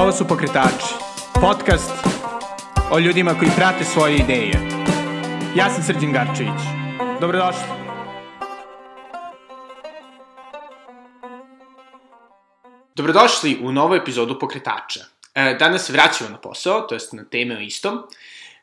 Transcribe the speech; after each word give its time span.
Ovo 0.00 0.12
su 0.12 0.28
Pokretači, 0.28 0.94
podcast 1.40 1.90
o 2.90 2.98
ljudima 2.98 3.34
koji 3.38 3.50
prate 3.56 3.84
svoje 3.84 4.16
ideje. 4.16 4.52
Ja 5.56 5.70
sam 5.70 5.82
Srđan 5.82 6.12
Garčević. 6.12 6.60
Dobrodošli. 7.20 7.62
Dobrodošli 12.94 13.58
u 13.62 13.72
novu 13.72 13.94
epizodu 13.94 14.38
Pokretača. 14.38 15.00
E, 15.34 15.56
danas 15.58 15.86
se 15.86 15.92
vraćamo 15.92 16.30
na 16.30 16.38
posao, 16.38 16.80
to 16.80 16.94
jest 16.94 17.12
na 17.12 17.24
teme 17.24 17.56
o 17.56 17.60
istom. 17.60 17.98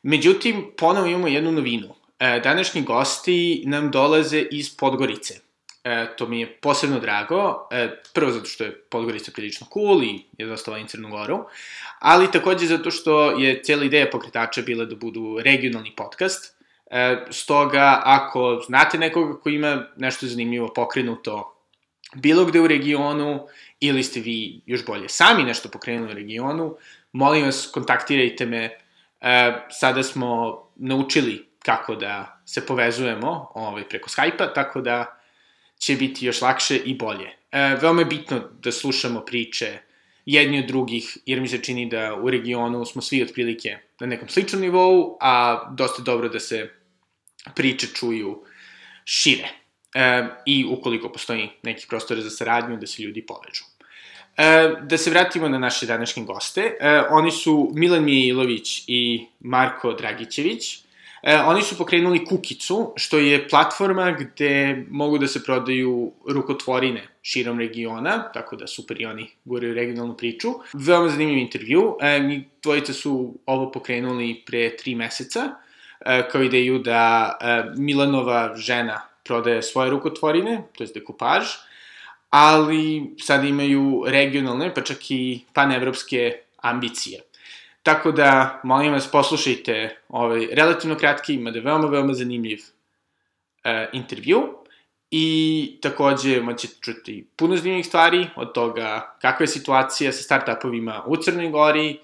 Međutim, 0.04 0.72
ponovo 0.78 1.08
imamo 1.08 1.28
jednu 1.28 1.52
novinu. 1.52 1.96
E, 2.20 2.40
današnji 2.44 2.82
gosti 2.82 3.64
nam 3.66 3.92
dolaze 3.92 4.46
iz 4.52 4.78
Podgorice. 4.78 5.47
E, 5.88 6.08
to 6.18 6.28
mi 6.28 6.40
je 6.40 6.48
posebno 6.54 7.00
drago, 7.00 7.68
e, 7.72 8.02
prvo 8.14 8.32
zato 8.32 8.46
što 8.46 8.64
je 8.64 8.76
Podgorica 8.90 9.32
prilično 9.32 9.68
cool 9.74 10.04
i 10.04 10.24
je 10.38 10.46
dosta 10.46 10.72
volim 10.72 10.88
Crnu 10.88 11.10
Goru, 11.10 11.46
ali 12.00 12.32
takođe 12.32 12.66
zato 12.66 12.92
što 12.92 13.32
je 13.32 13.64
cijela 13.64 13.84
ideja 13.84 14.10
pokretača 14.12 14.62
bila 14.62 14.86
da 14.86 14.96
budu 14.96 15.40
regionalni 15.44 15.94
podcast, 15.96 16.56
e, 16.92 17.26
stoga 17.30 18.02
ako 18.04 18.64
znate 18.68 18.98
nekoga 18.98 19.40
ko 19.40 19.50
ima 19.50 19.86
nešto 19.98 20.28
zanimljivo 20.28 20.74
pokrenuto 20.74 21.54
bilo 22.16 22.46
gde 22.46 22.60
u 22.62 22.68
regionu, 22.68 23.48
ili 23.80 24.04
ste 24.04 24.20
vi 24.20 24.62
još 24.66 24.86
bolje 24.86 25.10
sami 25.10 25.44
nešto 25.44 25.70
pokrenuli 25.70 26.12
u 26.12 26.16
regionu, 26.16 26.76
molim 27.12 27.46
vas, 27.46 27.70
kontaktirajte 27.74 28.46
me, 28.46 28.78
e, 29.22 29.54
sada 29.70 30.04
smo 30.04 30.64
naučili 30.76 31.48
kako 31.64 31.96
da 31.96 32.42
se 32.46 32.66
povezujemo 32.66 33.52
ovaj, 33.56 33.84
preko 33.90 34.10
Skype-a, 34.10 34.54
tako 34.54 34.82
da 34.82 35.17
će 35.80 35.96
biti 35.96 36.26
još 36.26 36.42
lakše 36.42 36.78
i 36.78 36.94
bolje. 36.94 37.28
E, 37.52 37.78
veoma 37.82 38.02
je 38.02 38.06
bitno 38.06 38.42
da 38.62 38.72
slušamo 38.72 39.20
priče 39.26 39.78
jedni 40.26 40.60
od 40.60 40.66
drugih, 40.66 41.18
jer 41.26 41.42
mi 41.42 41.48
se 41.48 41.64
čini 41.64 41.90
da 41.90 42.16
u 42.16 42.30
regionu 42.30 42.86
smo 42.86 43.02
svi 43.02 43.24
otprilike 43.24 43.78
na 44.00 44.08
nekom 44.08 44.30
sličnom 44.30 44.62
nivou, 44.62 45.18
a 45.22 45.64
dosta 45.78 46.04
dobro 46.04 46.30
da 46.30 46.40
se 46.40 46.70
priče 47.56 47.88
čuju 47.88 48.44
šire. 49.06 49.48
E, 49.96 50.28
I 50.46 50.66
ukoliko 50.70 51.12
postoji 51.12 51.50
nekih 51.64 51.86
prostora 51.90 52.22
za 52.22 52.30
saradnju, 52.30 52.78
da 52.78 52.88
se 52.88 53.04
ljudi 53.04 53.26
povežu. 53.26 53.64
E, 54.38 54.76
da 54.82 54.98
se 54.98 55.10
vratimo 55.10 55.50
na 55.50 55.60
naše 55.60 55.86
današnje 55.86 56.24
goste. 56.24 56.62
E, 56.80 57.02
oni 57.10 57.32
su 57.32 57.72
Milan 57.74 58.04
Mijailović 58.04 58.84
i 58.88 59.26
Marko 59.40 59.94
Dragićević. 59.94 60.87
E, 61.28 61.40
oni 61.40 61.62
su 61.62 61.78
pokrenuli 61.78 62.26
Kukicu, 62.26 62.94
što 62.96 63.18
je 63.18 63.48
platforma 63.48 64.12
gde 64.12 64.86
mogu 64.90 65.18
da 65.18 65.28
se 65.28 65.44
prodaju 65.44 66.12
rukotvorine 66.28 67.08
širom 67.22 67.60
regiona, 67.60 68.32
tako 68.32 68.56
da 68.56 68.68
super 68.68 69.02
i 69.02 69.06
oni 69.06 69.28
guraju 69.46 69.74
regionalnu 69.74 70.18
priču. 70.18 70.54
Veoma 70.74 71.10
zanimljiv 71.10 71.38
intervju. 71.38 71.98
E, 72.02 72.40
dvojica 72.64 72.94
su 72.94 73.34
ovo 73.46 73.72
pokrenuli 73.72 74.44
pre 74.46 74.78
tri 74.78 74.96
meseca, 74.96 75.50
e, 76.06 76.30
kao 76.32 76.44
ideju 76.44 76.80
da 76.80 77.38
e, 77.42 77.64
Milanova 77.78 78.56
žena 78.56 79.02
prodaje 79.24 79.64
svoje 79.64 79.90
rukotvorine, 79.90 80.64
to 80.78 80.84
je 80.84 80.90
dekupaž, 80.94 81.46
ali 82.30 83.16
sad 83.20 83.46
imaju 83.46 84.04
regionalne, 84.08 84.74
pa 84.74 84.82
čak 84.82 85.12
i 85.12 85.42
panevropske 85.54 86.34
ambicije. 86.62 87.22
Tako 87.88 88.12
da, 88.12 88.60
molim 88.64 88.94
vas, 88.94 89.12
poslušajte 89.12 89.98
ovaj 90.10 90.48
relativno 90.52 90.96
kratki, 90.96 91.34
ima 91.34 91.52
da 91.52 91.60
veoma, 91.60 91.88
veoma 91.88 92.14
zanimljiv 92.14 92.60
e, 93.64 93.90
intervju 93.94 94.42
i 95.12 95.78
takođe 95.82 96.42
moćete 96.42 96.74
čuti 96.82 97.28
puno 97.36 97.58
zanimljivih 97.58 97.86
stvari 97.86 98.28
od 98.36 98.54
toga 98.54 99.16
kakva 99.22 99.44
je 99.44 99.48
situacija 99.48 100.12
sa 100.12 100.24
startupovima 100.24 101.04
u 101.06 101.18
Crnoj 101.18 101.50
Gori 101.50 102.00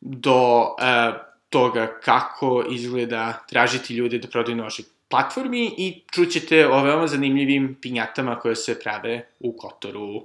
do 0.00 0.62
e, 0.80 1.12
toga 1.50 1.86
kako 2.04 2.64
izgleda 2.70 3.44
tražiti 3.48 3.94
ljude 3.94 4.18
da 4.18 4.28
prodaju 4.28 4.56
na 4.56 4.62
vašoj 4.62 4.84
platformi 5.08 5.74
i 5.78 6.02
čućete 6.12 6.66
o 6.68 6.82
veoma 6.82 7.06
zanimljivim 7.06 7.74
pinjatama 7.80 8.38
koje 8.38 8.56
se 8.56 8.80
prave 8.80 9.26
u 9.40 9.52
Kotoru. 9.52 10.22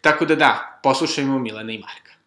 Tako 0.00 0.24
da 0.24 0.34
da, 0.34 0.80
poslušajmo 0.82 1.38
Milana 1.38 1.72
i 1.72 1.78
Marka. 1.78 2.17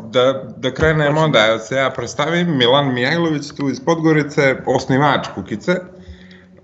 Da, 0.00 0.42
da 0.56 0.74
krenemo 0.74 1.20
evo 1.48 1.58
se 1.58 1.76
ja 1.76 1.90
predstavim, 1.90 2.56
Milan 2.56 2.94
Mijajlović 2.94 3.48
tu 3.56 3.68
iz 3.68 3.80
Podgorice, 3.84 4.56
osnivač 4.66 5.28
Kukice. 5.34 5.72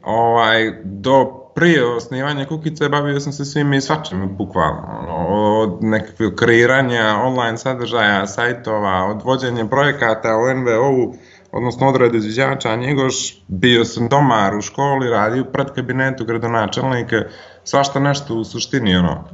Ovaj, 0.02 0.80
do 0.84 1.44
prije 1.54 1.86
osnivanja 1.86 2.46
Kukice 2.46 2.88
bavio 2.88 3.20
sam 3.20 3.32
se 3.32 3.44
svim 3.44 3.72
i 3.72 3.80
svačim, 3.80 4.36
bukvalno. 4.36 5.06
Od 5.28 5.78
nekakvog 5.84 6.34
kreiranja 6.34 7.16
online 7.24 7.58
sadržaja, 7.58 8.26
sajtova, 8.26 9.04
od 9.04 9.22
vođenja 9.24 9.66
projekata 9.66 10.28
u 10.36 10.54
NVO-u, 10.58 11.14
odnosno 11.52 11.88
odrade 11.88 12.18
izviđača 12.18 12.76
Njegoš, 12.76 13.44
bio 13.48 13.84
sam 13.84 14.08
domar 14.08 14.56
u 14.56 14.60
školi, 14.60 15.10
radio 15.10 15.44
pred 15.44 15.66
kabinetu 15.74 16.24
gradonačelnika, 16.24 17.16
svašta 17.64 18.00
nešto 18.00 18.34
u 18.34 18.44
suštini, 18.44 18.96
ono, 18.96 19.24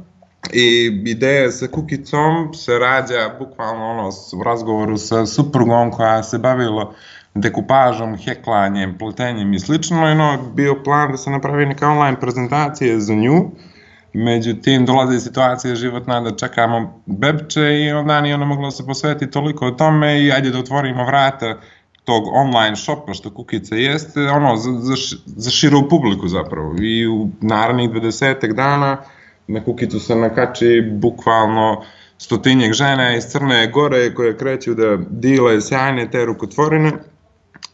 I 0.53 1.01
ideja 1.05 1.51
sa 1.51 1.67
kukicom 1.67 2.53
se 2.53 2.79
rađa 2.79 3.29
bukvalno 3.39 3.85
ono 3.85 4.09
u 4.39 4.43
razgovoru 4.43 4.97
sa 4.97 5.25
suprugom 5.25 5.91
koja 5.91 6.23
se 6.23 6.37
bavila 6.37 6.93
dekupažom, 7.33 8.17
heklanjem, 8.17 8.97
pletenjem 8.97 9.53
i 9.53 9.59
slično. 9.59 10.09
I 10.11 10.15
no, 10.15 10.37
bio 10.55 10.83
plan 10.83 11.11
da 11.11 11.17
se 11.17 11.29
napravi 11.29 11.65
neka 11.65 11.89
online 11.89 12.19
prezentacija 12.19 12.99
za 12.99 13.13
nju. 13.13 13.51
Međutim, 14.13 14.85
dolaze 14.85 15.19
situacije 15.19 15.75
životna 15.75 16.21
da 16.21 16.35
čekamo 16.35 17.03
bebče 17.05 17.79
i 17.79 17.91
onda 17.91 18.21
nije 18.21 18.35
ona 18.35 18.45
mogla 18.45 18.67
da 18.67 18.71
se 18.71 18.85
posveti 18.85 19.31
toliko 19.31 19.67
o 19.67 19.71
tome 19.71 20.23
i 20.23 20.31
ajde 20.31 20.49
da 20.49 20.59
otvorimo 20.59 21.05
vrata 21.05 21.57
tog 22.03 22.23
online 22.33 22.75
shopa 22.75 23.13
što 23.13 23.33
Kukica 23.33 23.75
jeste, 23.75 24.21
ono, 24.21 24.55
za, 24.55 24.71
za, 24.71 24.95
za 25.25 25.51
širu 25.51 25.89
publiku 25.89 26.27
zapravo. 26.27 26.75
I 26.81 27.07
u 27.07 27.29
naravnih 27.41 27.89
20 27.89 28.53
dana 28.53 28.97
na 29.51 29.63
kukicu 29.63 29.99
se 29.99 30.15
nakači 30.15 30.81
bukvalno 30.91 31.83
stotinjeg 32.17 32.73
žene 32.73 33.17
iz 33.17 33.23
Crne 33.23 33.67
Gore 33.67 34.13
koje 34.13 34.37
kreću 34.37 34.73
da 34.73 34.97
dile 35.09 35.61
sjajne 35.61 36.11
te 36.11 36.25
rukotvorine 36.25 36.91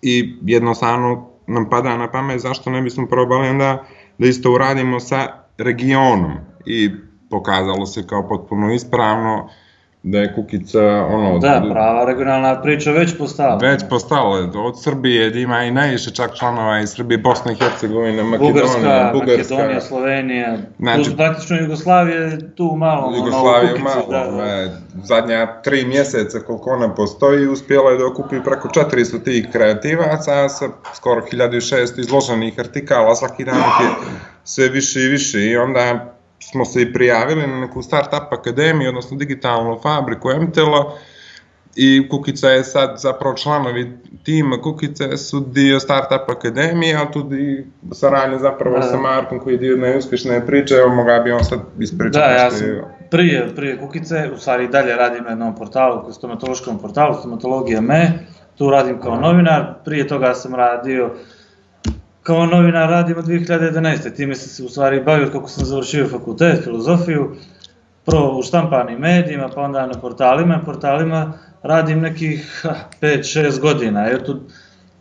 i 0.02 0.36
jednostavno 0.42 1.30
nam 1.48 1.70
pada 1.70 1.98
na 1.98 2.12
pamet 2.12 2.42
zašto 2.42 2.70
ne 2.70 2.82
bismo 2.82 3.08
probali 3.08 3.50
onda 3.50 3.84
da 4.18 4.28
isto 4.28 4.52
uradimo 4.52 5.00
sa 5.00 5.28
regionom. 5.58 6.34
I 6.66 6.92
pokazalo 7.30 7.86
se 7.86 8.08
kao 8.08 8.28
potpuno 8.28 8.74
ispravno 8.74 9.50
da 10.12 10.20
je 10.20 10.34
Kukica 10.36 10.82
ono... 11.10 11.40
Da, 11.40 11.64
prava 11.72 12.06
regionalna 12.06 12.62
priča 12.62 12.92
već 12.92 13.18
postala. 13.18 13.58
Već 13.62 13.84
postala, 13.90 14.52
od 14.56 14.84
Srbije 14.84 15.30
da 15.30 15.40
ima 15.40 15.64
i 15.64 15.72
najviše 15.72 16.12
čak 16.12 16.36
članova 16.36 16.80
iz 16.80 16.90
Srbije, 16.90 17.18
Bosna 17.18 17.52
i 17.52 17.56
Hercegovina, 17.56 18.24
Makedonija, 18.24 18.54
Bugarska, 18.54 19.12
Bugarska 19.14 19.54
Makedonija, 19.54 19.82
Slovenija, 19.82 20.58
znači, 20.80 21.10
tu 21.10 21.16
praktično 21.18 21.58
Jugoslavije 21.58 22.56
tu 22.56 22.76
malo. 22.78 23.16
Jugoslavije 23.18 23.74
ono, 23.74 23.84
malo, 23.84 24.06
da, 24.10 24.32
da. 24.32 24.82
zadnja 25.04 25.62
tri 25.62 25.86
mjeseca 25.86 26.40
koliko 26.40 26.70
ona 26.70 26.96
postoji, 26.96 27.48
uspjela 27.48 27.92
je 27.92 27.98
da 27.98 28.06
okupi 28.06 28.36
preko 28.44 28.68
400 28.68 29.24
tih 29.24 29.48
kreativaca 29.52 30.50
sa 30.50 30.66
skoro 30.94 31.22
1600 31.32 32.00
izloženih 32.00 32.60
artikala, 32.60 33.16
svaki 33.16 33.46
dan 33.46 33.56
je 33.56 33.90
sve 34.44 34.70
više 34.70 35.00
i 35.00 35.08
više 35.08 35.46
i 35.46 35.58
onda 35.58 36.17
smo 36.40 36.66
se 36.66 36.82
i 36.82 36.94
prijavili 36.94 37.48
na 37.48 37.60
neku 37.60 37.82
startup 37.82 38.34
akademiju, 38.34 38.90
odnosno 38.90 39.18
digitalnu 39.18 39.80
fabriku 39.84 40.30
MTL-a 40.30 40.94
i 41.78 42.10
Kukica 42.10 42.50
je 42.50 42.64
sad 42.64 42.94
zapravo 42.98 43.36
članovi 43.36 43.98
tima 44.24 44.62
Kukice 44.62 45.18
su 45.18 45.40
dio 45.40 45.80
startup 45.80 46.30
akademije, 46.30 46.96
ali 46.98 47.12
tudi 47.14 47.68
saradnje 47.92 48.38
zapravo 48.40 48.78
da. 48.78 48.82
sa 48.82 48.98
Markom 48.98 49.40
koji 49.40 49.54
je 49.54 49.58
dio 49.58 49.78
najuspješne 49.78 50.46
priče, 50.46 50.76
evo 50.76 50.96
moga 50.96 51.20
bi 51.20 51.32
on 51.32 51.44
sad 51.44 51.60
ispričati. 51.80 52.18
Da, 52.18 52.44
ja 52.44 52.52
sam 52.52 52.68
prije, 53.12 53.56
prije 53.56 53.78
Kukice, 53.78 54.30
u 54.36 54.38
stvari 54.38 54.68
dalje 54.68 54.96
radim 54.96 55.24
na 55.24 55.30
jednom 55.30 55.56
portalu, 55.56 56.12
stomatološkom 56.12 56.80
portalu, 56.80 57.16
stomatologija 57.20 57.82
me, 57.82 58.12
tu 58.58 58.70
radim 58.70 59.02
kao 59.02 59.20
novinar, 59.20 59.74
prije 59.86 60.08
toga 60.08 60.34
sam 60.34 60.56
radio 60.56 61.12
kao 62.28 62.46
novinar 62.46 62.90
radim 62.90 63.18
od 63.18 63.26
2011. 63.26 64.16
Time 64.16 64.36
sam 64.36 64.50
se 64.50 64.64
u 64.64 64.70
stvari 64.70 65.04
bavio 65.04 65.30
kako 65.32 65.50
sam 65.50 65.66
završio 65.66 66.08
fakultet, 66.08 66.64
filozofiju, 66.64 67.36
prvo 68.06 68.40
u 68.40 68.44
štampanim 68.44 69.00
medijima, 69.00 69.50
pa 69.56 69.62
onda 69.62 69.86
na 69.86 69.94
portalima. 70.02 70.62
Portalima 70.66 71.34
radim 71.64 72.00
nekih 72.00 72.66
5-6 73.02 73.60
godina. 73.60 74.06
Jer 74.06 74.26
tu 74.26 74.40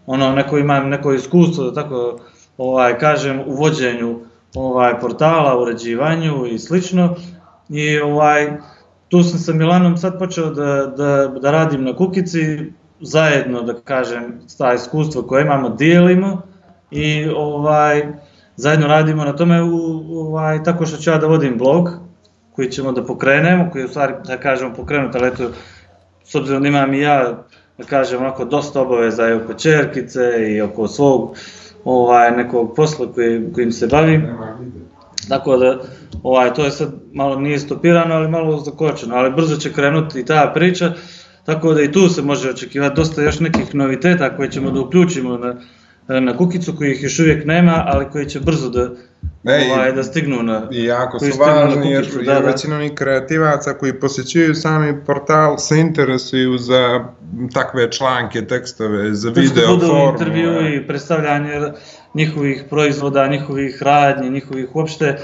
ono, 0.06 0.32
neko 0.32 0.58
imam 0.58 0.88
neko 0.88 1.12
iskustvo, 1.12 1.64
da 1.64 1.82
tako 1.82 2.18
ovaj, 2.58 2.98
kažem, 2.98 3.40
u 3.46 3.54
vođenju 3.54 4.20
ovaj, 4.54 5.00
portala, 5.00 5.62
uređivanju 5.62 6.46
i 6.46 6.58
slično. 6.58 7.16
I 7.68 7.98
ovaj, 7.98 8.52
tu 9.08 9.22
sam 9.22 9.38
sa 9.38 9.52
Milanom 9.52 9.96
sad 9.96 10.18
počeo 10.18 10.50
da, 10.50 10.86
da, 10.86 11.26
da 11.26 11.50
radim 11.50 11.84
na 11.84 11.96
kukici, 11.96 12.72
zajedno, 13.00 13.62
da 13.62 13.74
kažem, 13.74 14.40
sta 14.46 14.74
iskustvo 14.74 15.22
koje 15.22 15.42
imamo, 15.42 15.68
dijelimo, 15.68 16.42
i 16.90 17.28
ovaj, 17.36 18.06
zajedno 18.56 18.86
radimo 18.86 19.24
na 19.24 19.36
tome 19.36 19.62
u, 19.62 19.76
ovaj, 20.20 20.62
tako 20.62 20.86
što 20.86 20.96
ću 20.96 21.10
ja 21.10 21.18
da 21.18 21.26
vodim 21.26 21.58
blog 21.58 21.90
koji 22.52 22.70
ćemo 22.70 22.92
da 22.92 23.04
pokrenemo, 23.04 23.70
koji 23.72 23.82
je 23.82 23.86
u 23.86 23.88
stvari, 23.88 24.12
da 24.26 24.36
kažemo, 24.36 24.74
pokrenut, 24.74 25.14
ali 25.14 25.28
eto, 25.28 25.50
s 26.24 26.34
obzirom 26.34 26.62
da 26.62 26.68
imam 26.68 26.94
i 26.94 27.00
ja, 27.00 27.44
da 27.78 27.84
kažem, 27.84 28.20
onako 28.20 28.44
dosta 28.44 28.80
obaveza 28.80 29.28
i 29.28 29.32
oko 29.32 29.54
čerkice 29.54 30.20
i 30.48 30.60
oko 30.60 30.88
svog 30.88 31.36
ovaj, 31.84 32.30
nekog 32.30 32.74
posla 32.76 33.12
koji, 33.14 33.52
kojim 33.52 33.72
se 33.72 33.86
bavim. 33.86 34.26
Tako 35.28 35.56
da, 35.56 35.78
ovaj, 36.22 36.54
to 36.54 36.64
je 36.64 36.70
sad 36.70 36.94
malo 37.12 37.40
nije 37.40 37.58
stopirano, 37.58 38.14
ali 38.14 38.28
malo 38.28 38.58
zakočeno, 38.58 39.14
ali 39.14 39.32
brzo 39.32 39.56
će 39.56 39.72
krenuti 39.72 40.24
ta 40.24 40.50
priča, 40.54 40.92
tako 41.44 41.74
da 41.74 41.82
i 41.82 41.92
tu 41.92 42.08
se 42.08 42.22
može 42.22 42.50
očekivati 42.50 42.96
dosta 42.96 43.22
još 43.22 43.40
nekih 43.40 43.74
noviteta 43.74 44.36
koje 44.36 44.50
ćemo 44.50 44.70
da 44.70 44.80
uključimo 44.80 45.38
na, 45.38 45.54
na 46.08 46.36
kukicu 46.36 46.76
kojih 46.76 47.02
još 47.02 47.18
uvijek 47.18 47.46
nema, 47.46 47.82
ali 47.86 48.06
koji 48.12 48.26
će 48.26 48.40
brzo 48.40 48.70
da, 48.70 48.88
i- 49.58 49.70
ovaj, 49.70 49.92
da 49.92 50.02
stignu 50.02 50.42
na... 50.42 50.68
I 50.72 50.84
jako 50.84 51.18
koji 51.18 51.32
su 51.32 51.38
važni 51.38 51.90
jer, 51.90 52.02
kukicu, 52.02 52.18
jer 52.18 52.26
da, 52.26 52.34
da. 52.34 52.46
većina 52.46 52.76
onih 52.76 52.92
kreativaca 52.94 53.74
koji 53.74 53.92
posjećuju 53.92 54.54
sami 54.54 55.04
portal 55.06 55.58
se 55.58 55.78
interesuju 55.78 56.58
za 56.58 57.04
takve 57.54 57.92
članke, 57.92 58.42
tekstove, 58.42 59.14
za 59.14 59.30
Video, 59.30 59.80
formu. 59.80 60.10
intervju 60.12 60.74
i 60.74 60.86
predstavljanje 60.86 61.60
njihovih 62.14 62.64
proizvoda, 62.70 63.26
njihovih 63.26 63.82
radnji, 63.82 64.30
njihovih 64.30 64.76
uopšte 64.76 65.18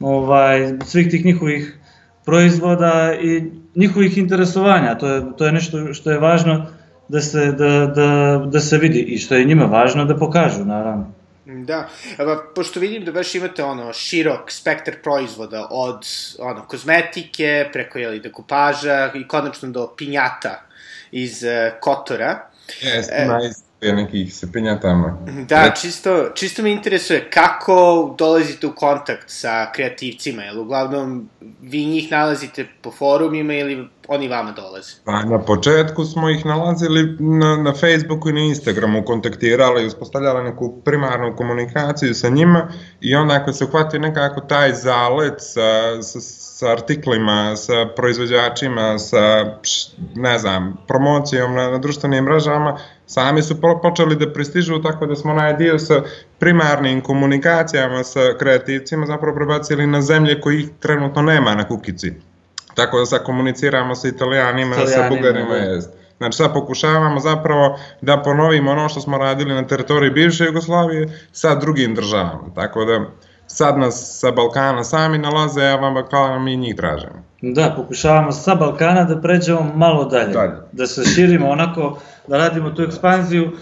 ovaj, 0.00 0.72
svih 0.84 1.10
tih 1.10 1.24
njihovih 1.24 1.78
proizvoda 2.24 3.14
i 3.22 3.42
njihovih 3.74 4.18
interesovanja. 4.18 4.98
To 4.98 5.08
je, 5.08 5.22
to 5.38 5.46
je 5.46 5.52
nešto 5.52 5.94
što 5.94 6.10
je 6.10 6.18
važno 6.18 6.66
da 7.08 7.20
se, 7.20 7.52
da, 7.52 7.86
da, 7.86 8.42
da 8.46 8.60
se 8.60 8.78
vidi 8.78 8.98
i 8.98 9.18
što 9.18 9.34
je 9.34 9.44
njima 9.44 9.64
važno 9.64 10.04
da 10.04 10.16
pokažu, 10.16 10.64
naravno. 10.64 11.12
Da, 11.44 11.88
Evo, 12.18 12.42
pošto 12.54 12.80
vidim 12.80 13.04
da 13.04 13.12
baš 13.12 13.34
imate 13.34 13.64
ono 13.64 13.92
širok 13.92 14.50
spektar 14.50 14.94
proizvoda 15.02 15.68
od 15.70 16.06
ono 16.38 16.66
kozmetike 16.66 17.68
preko 17.72 17.98
jeli 17.98 18.20
dekupaža 18.20 19.12
i 19.14 19.28
konačno 19.28 19.68
do 19.68 19.94
pinjata 19.96 20.62
iz 21.10 21.42
uh, 21.42 21.80
Kotora. 21.80 22.48
Jeste, 22.82 23.14
E. 23.14 23.24
ima 23.24 23.38
isto 23.80 23.94
nekih 23.94 24.34
se 24.34 24.52
pinjatama. 24.52 25.18
Da, 25.48 25.70
čisto, 25.80 26.30
čisto 26.34 26.62
me 26.62 26.70
interesuje 26.72 27.30
kako 27.30 28.14
dolazite 28.18 28.66
u 28.66 28.74
kontakt 28.74 29.24
sa 29.26 29.72
kreativcima, 29.72 30.42
jel 30.42 30.60
uglavnom 30.60 31.28
vi 31.62 31.86
njih 31.86 32.10
nalazite 32.10 32.66
po 32.82 32.90
forumima 32.90 33.54
ili 33.54 33.88
oni 34.08 34.28
vama 34.28 34.52
dolaze? 34.52 34.92
Pa 35.04 35.22
na 35.22 35.38
početku 35.38 36.04
smo 36.04 36.30
ih 36.30 36.46
nalazili 36.46 37.16
na, 37.20 37.56
na 37.56 37.72
Facebooku 37.74 38.28
i 38.28 38.32
na 38.32 38.40
Instagramu, 38.40 39.04
kontaktirali 39.04 39.82
i 39.82 39.86
uspostavljali 39.86 40.44
neku 40.44 40.80
primarnu 40.84 41.36
komunikaciju 41.36 42.14
sa 42.14 42.28
njima 42.28 42.68
i 43.00 43.14
onda 43.14 43.34
ako 43.34 43.52
se 43.52 43.64
uhvati 43.64 43.98
nekako 43.98 44.40
taj 44.40 44.74
zalet 44.74 45.34
sa, 45.38 46.02
sa, 46.02 46.20
sa 46.20 46.72
artiklima, 46.72 47.56
sa 47.56 47.86
proizvođačima, 47.96 48.98
sa, 48.98 49.44
ne 50.14 50.38
znam, 50.38 50.76
promocijom 50.88 51.54
na, 51.54 51.70
na 51.70 51.78
društvenim 51.78 52.24
mrežama, 52.24 52.78
sami 53.06 53.42
su 53.42 53.60
po, 53.60 53.80
počeli 53.82 54.16
da 54.16 54.32
pristižu, 54.32 54.82
tako 54.82 55.06
da 55.06 55.16
smo 55.16 55.32
onaj 55.32 55.56
dio 55.56 55.78
sa 55.78 56.02
primarnim 56.38 57.00
komunikacijama 57.00 58.04
sa 58.04 58.20
kreativcima 58.38 59.06
zapravo 59.06 59.36
prebacili 59.36 59.86
na 59.86 60.02
zemlje 60.02 60.40
kojih 60.40 60.68
trenutno 60.80 61.22
nema 61.22 61.54
na 61.54 61.68
kukici. 61.68 62.12
Tako 62.74 62.98
da 62.98 63.06
sad 63.06 63.24
komuniciramo 63.24 63.94
sa 63.94 64.08
italijanima, 64.08 64.74
sa 64.74 64.82
Italijanima, 64.82 65.16
bugarima, 65.16 65.54
da. 65.54 65.80
Znači 66.18 66.36
sad 66.36 66.52
pokušavamo 66.52 67.20
zapravo 67.20 67.78
da 68.00 68.22
ponovimo 68.22 68.70
ono 68.70 68.88
što 68.88 69.00
smo 69.00 69.18
radili 69.18 69.54
na 69.54 69.66
teritoriji 69.66 70.10
bivše 70.10 70.44
Jugoslavije 70.44 71.08
sa 71.32 71.54
drugim 71.54 71.94
državama. 71.94 72.54
Tako 72.54 72.84
da 72.84 73.00
sad 73.46 73.78
nas 73.78 74.18
sa 74.20 74.30
Balkana 74.30 74.84
sami 74.84 75.18
nalaze, 75.18 75.62
a 75.66 75.76
vam 75.76 75.94
Balkana 75.94 76.38
mi 76.38 76.56
njih 76.56 76.76
tražimo. 76.76 77.25
Da, 77.42 77.72
pokušavamo 77.76 78.32
sa 78.32 78.54
Balkana 78.54 79.04
da 79.04 79.20
pređemo 79.20 79.72
malo 79.74 80.04
dalje. 80.04 80.32
Dalje. 80.32 80.52
Da 80.72 80.86
se 80.86 81.04
širimo 81.06 81.48
onako, 81.48 81.98
da 82.26 82.38
radimo 82.38 82.70
tu 82.70 82.82
ekspanziju 82.82 83.52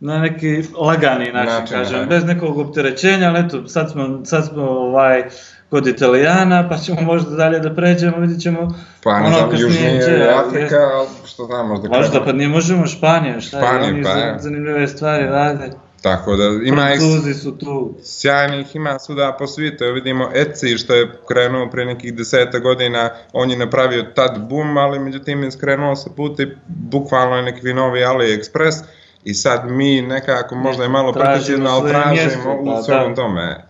na 0.00 0.18
neki 0.18 0.48
lagani 0.78 1.32
način, 1.32 1.48
Način, 1.50 1.76
kažem, 1.76 2.00
da. 2.00 2.06
bez 2.06 2.24
nekog 2.24 2.58
opterećenja, 2.58 3.28
ali 3.28 3.40
eto, 3.40 3.66
sad 3.66 3.90
smo, 3.90 4.20
sad 4.24 4.46
smo 4.46 4.62
ovaj, 4.62 5.22
kod 5.70 5.86
Italijana, 5.86 6.68
pa 6.68 6.76
ćemo 6.76 7.00
možda 7.02 7.30
dalje 7.30 7.58
da 7.58 7.74
pređemo, 7.74 8.16
vidit 8.18 8.40
ćemo. 8.40 8.74
Pa 9.04 9.18
ne 9.20 9.26
Ono 9.26 9.36
znam, 9.38 9.50
južnije 9.52 9.92
je 9.92 10.34
Afrika, 10.38 10.76
ali 10.94 11.08
što 11.26 11.44
znam 11.44 11.68
možda 11.68 11.88
Možda, 11.88 12.02
krenemo. 12.04 12.24
pa 12.24 12.32
nije 12.32 12.48
možemo 12.48 12.86
Španija, 12.86 13.40
šta 13.40 13.58
je, 13.58 13.62
Španija, 13.62 13.88
oni 13.88 14.02
pa 14.02 14.08
za- 14.10 14.18
je. 14.18 14.38
zanimljive 14.38 14.88
stvari 14.88 15.24
rade. 15.26 15.70
Tako 16.02 16.36
da 16.36 16.44
ima 16.64 16.82
Francuzi 16.82 17.34
su 17.34 17.58
tu. 17.58 17.94
sjajnih 18.02 18.76
ima 18.76 18.98
svuda 18.98 19.36
po 19.38 19.46
svijetu. 19.46 19.84
Vidimo 19.84 20.30
Etsy 20.34 20.78
što 20.78 20.94
je 20.94 21.12
krenuo 21.28 21.70
pre 21.70 21.84
nekih 21.84 22.14
deseta 22.14 22.58
godina, 22.58 23.10
on 23.32 23.50
je 23.50 23.56
napravio 23.56 24.02
tad 24.02 24.48
boom, 24.48 24.76
ali 24.76 24.98
međutim 24.98 25.42
je 25.42 25.50
skrenuo 25.50 25.96
sa 25.96 26.10
puta 26.16 26.42
i 26.42 26.46
bukvalno 26.66 27.36
je 27.36 27.42
neki 27.42 27.74
novi 27.74 28.00
AliExpress 28.00 28.82
i 29.24 29.34
sad 29.34 29.70
mi 29.70 30.02
nekako 30.02 30.54
možda 30.54 30.82
je 30.82 30.88
malo 30.88 31.12
ali 31.16 31.42
svoje 31.42 31.92
tražimo 31.92 32.58
u 32.60 32.66
pa 32.66 32.82
svemu 32.82 33.08
da. 33.08 33.14
tome. 33.14 33.64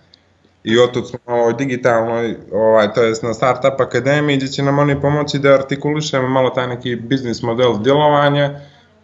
I 0.64 0.78
otud 0.78 1.08
smo 1.08 1.18
na 1.26 1.34
ovoj 1.34 1.52
digitalnoj, 1.52 2.36
ovaj, 2.52 2.92
to 2.92 3.02
jest 3.02 3.22
na 3.22 3.34
Startup 3.34 3.80
Akademiji, 3.80 4.36
gdje 4.36 4.48
će 4.48 4.62
nam 4.62 4.78
oni 4.78 5.00
pomoći 5.00 5.38
da 5.38 5.54
artikulišemo 5.54 6.28
malo 6.28 6.50
taj 6.50 6.66
neki 6.66 6.96
biznis 6.96 7.42
model 7.42 7.78
djelovanja 7.78 8.60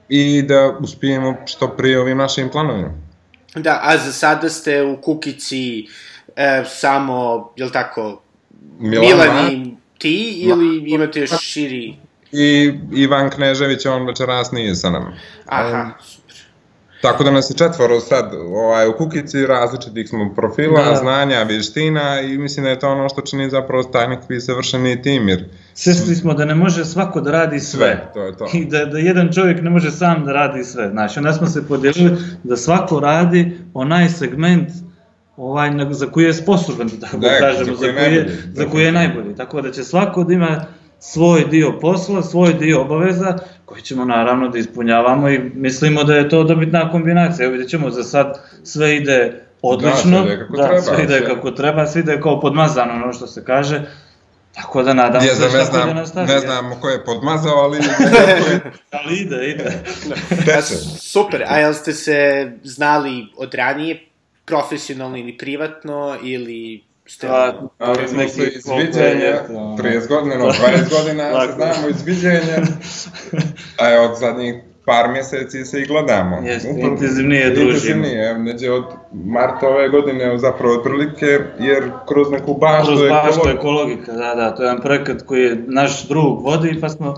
i 0.09 0.43
da 0.43 0.77
uspijemo 0.81 1.35
što 1.47 1.69
prije 1.69 2.01
ovim 2.01 2.19
našim 2.19 2.49
planovima. 2.49 3.08
Da, 3.55 3.81
a 3.83 3.99
za 3.99 4.13
sada 4.13 4.49
ste 4.49 4.83
u 4.83 5.01
Kukici 5.01 5.87
e, 6.37 6.65
samo, 6.67 7.51
jel 7.57 7.71
tako, 7.71 8.23
Milan 8.79 9.07
Milan 9.07 9.53
i 9.53 9.75
ti 9.99 10.41
ili 10.41 10.91
imate 10.91 11.21
još 11.21 11.31
širi... 11.41 11.97
i 12.33 12.73
Ivan 12.93 13.31
Knežević, 13.31 13.87
on 13.87 14.07
večeras 14.07 14.53
nije 14.53 14.75
sa 14.75 14.91
nama. 14.91 15.13
Aha, 15.47 15.91
super. 16.01 16.18
Tako 17.03 17.25
da 17.25 17.31
nas 17.31 17.51
je 17.51 17.57
četvoro 17.57 18.01
sad 18.01 18.35
ovaj, 18.35 18.89
u 18.89 18.97
kukici, 18.97 19.47
različitih 19.47 20.09
smo 20.09 20.35
profila, 20.37 20.85
Da. 20.85 20.91
da. 20.91 20.97
znanja, 20.97 21.43
vještina 21.43 22.21
i 22.21 22.39
mislim 22.39 22.65
da 22.65 22.71
je 22.71 22.79
to 22.79 22.89
ono 22.89 23.09
što 23.09 23.21
čini 23.21 23.51
zapravo 23.51 23.83
taj 23.83 24.09
neki 24.09 24.41
savršeni 24.41 25.03
tim, 25.03 25.29
jer 25.29 25.45
Svjesni 25.75 26.15
smo 26.15 26.35
da 26.35 26.45
ne 26.45 26.55
može 26.55 26.85
svako 26.85 27.21
da 27.21 27.31
radi 27.31 27.61
sve. 27.61 27.79
sve, 27.79 28.11
to 28.15 28.23
je 28.23 28.37
to. 28.37 28.47
I 28.55 28.65
da, 28.65 28.85
da 28.85 28.99
jedan 28.99 29.33
čovjek 29.33 29.63
ne 29.63 29.71
može 29.71 29.91
sam 29.91 30.25
da 30.25 30.33
radi 30.33 30.65
sve. 30.65 30.89
Znači, 30.91 31.19
onda 31.19 31.33
smo 31.33 31.47
se 31.47 31.69
podijelili 31.69 32.17
da 32.45 32.57
svako 32.57 33.01
radi 33.01 33.59
onaj 33.75 34.09
segment 34.09 34.69
ovaj, 35.37 35.71
za 35.91 36.07
koji 36.07 36.25
je 36.25 36.35
sposoban, 36.35 36.89
da 36.89 37.07
tako 37.07 37.17
Da, 37.17 37.29
kažemo, 37.39 37.77
za 37.77 37.87
koji 37.93 38.15
je 38.15 38.39
za 38.53 38.65
koji 38.65 38.85
je 38.85 38.93
najbolji. 38.93 39.37
Tako 39.37 39.63
da 39.63 39.71
će 39.73 39.85
svako 39.85 40.25
da 40.25 40.33
ima 40.33 40.65
svoj 41.01 41.45
dio 41.45 41.79
posla, 41.81 42.23
svoj 42.23 42.55
dio 42.55 42.81
obaveza, 42.81 43.39
koji 43.65 43.83
ćemo 43.83 44.05
naravno 44.05 44.49
da 44.49 44.59
ispunjavamo 44.59 45.29
i 45.29 45.39
mislimo 45.55 46.05
da 46.05 46.15
je 46.15 46.29
to 46.29 46.45
dobitna 46.45 46.91
kombinacija. 46.91 47.45
Evo 47.45 47.53
vidjet 47.53 47.71
ćemo, 47.71 47.91
za 47.91 48.03
sad 48.03 48.41
sve 48.65 48.97
ide 48.97 49.43
odlično, 49.63 50.25
sve 50.25 50.35
ide 50.35 50.39
kako 50.39 50.57
da, 50.57 50.67
treba, 50.67 50.81
sve 50.83 51.05
ide 51.05 51.25
kako 51.27 51.51
treba, 51.51 51.87
sve 51.87 52.01
ide 52.01 52.21
kao 52.21 52.41
podmazano, 52.41 52.93
ono 52.95 53.13
što 53.13 53.27
se 53.27 53.45
kaže, 53.45 53.83
Tako 54.55 54.83
da 54.83 54.95
nadam 54.95 55.25
Ja 55.25 55.35
se 55.35 55.49
znam, 55.49 55.53
da 55.53 55.59
ne 55.59 55.65
tako 55.65 55.77
da 55.79 55.85
znam, 55.85 55.97
nastavi. 55.97 56.27
ne 56.29 56.41
znamo 56.41 56.77
ko 56.81 56.89
je 56.89 57.05
podmazao, 57.05 57.55
ali 57.55 57.79
Ali 58.99 59.19
ide, 59.19 59.51
ide. 59.51 59.83
Teče. 60.47 60.75
super, 60.99 61.45
a 61.49 61.59
jel 61.59 61.75
ste 61.75 61.93
se 61.93 62.51
znali 62.65 63.27
od 63.37 63.55
ranije, 63.55 64.05
profesionalno 64.45 65.17
ili 65.17 65.39
privatno, 65.39 66.17
ili 66.23 66.85
ste... 67.09 67.27
Pa, 67.27 67.53
Ali 67.79 68.09
smo 68.09 68.29
se 68.29 68.41
neki 68.41 68.57
iz 68.57 68.65
koliko 68.65 68.87
viđenja, 68.87 69.25
je, 69.25 69.41
ono. 69.51 69.77
30 69.77 70.09
godina, 70.09 70.37
no 70.37 70.45
20 70.45 70.53
godina 70.99 71.47
se 71.47 71.53
znamo 71.53 71.89
iz 71.89 72.03
viđenja, 72.07 72.57
a 73.79 73.87
je 73.87 74.01
od 74.01 74.19
zadnjih 74.19 74.55
par 74.87 75.13
mjeseci 75.13 75.65
se 75.65 75.83
i 75.83 75.87
gledamo. 75.87 76.37
Jeste, 76.45 76.69
Upravo- 76.69 76.89
intenzivnije 76.93 77.51
družimo. 77.51 77.71
Intenzivnije, 77.71 78.39
neđe 78.39 78.71
od 78.71 78.85
marta 79.13 79.69
ove 79.69 79.89
godine, 79.89 80.39
zapravo 80.39 80.75
otprilike, 80.75 81.27
jer 81.59 81.91
kroz 82.09 82.31
neku 82.31 82.55
baštu 82.55 82.87
Kroz 82.87 83.09
baštu 83.09 83.41
ekolog- 83.41 83.55
ekologika, 83.57 84.13
da, 84.13 84.35
da, 84.35 84.55
to 84.55 84.63
je 84.63 84.67
jedan 84.67 84.83
projekat 84.83 85.23
koji 85.23 85.43
je 85.43 85.57
naš 85.67 86.09
drug 86.09 86.45
vodi, 86.45 86.79
pa 86.81 86.89
smo 86.89 87.15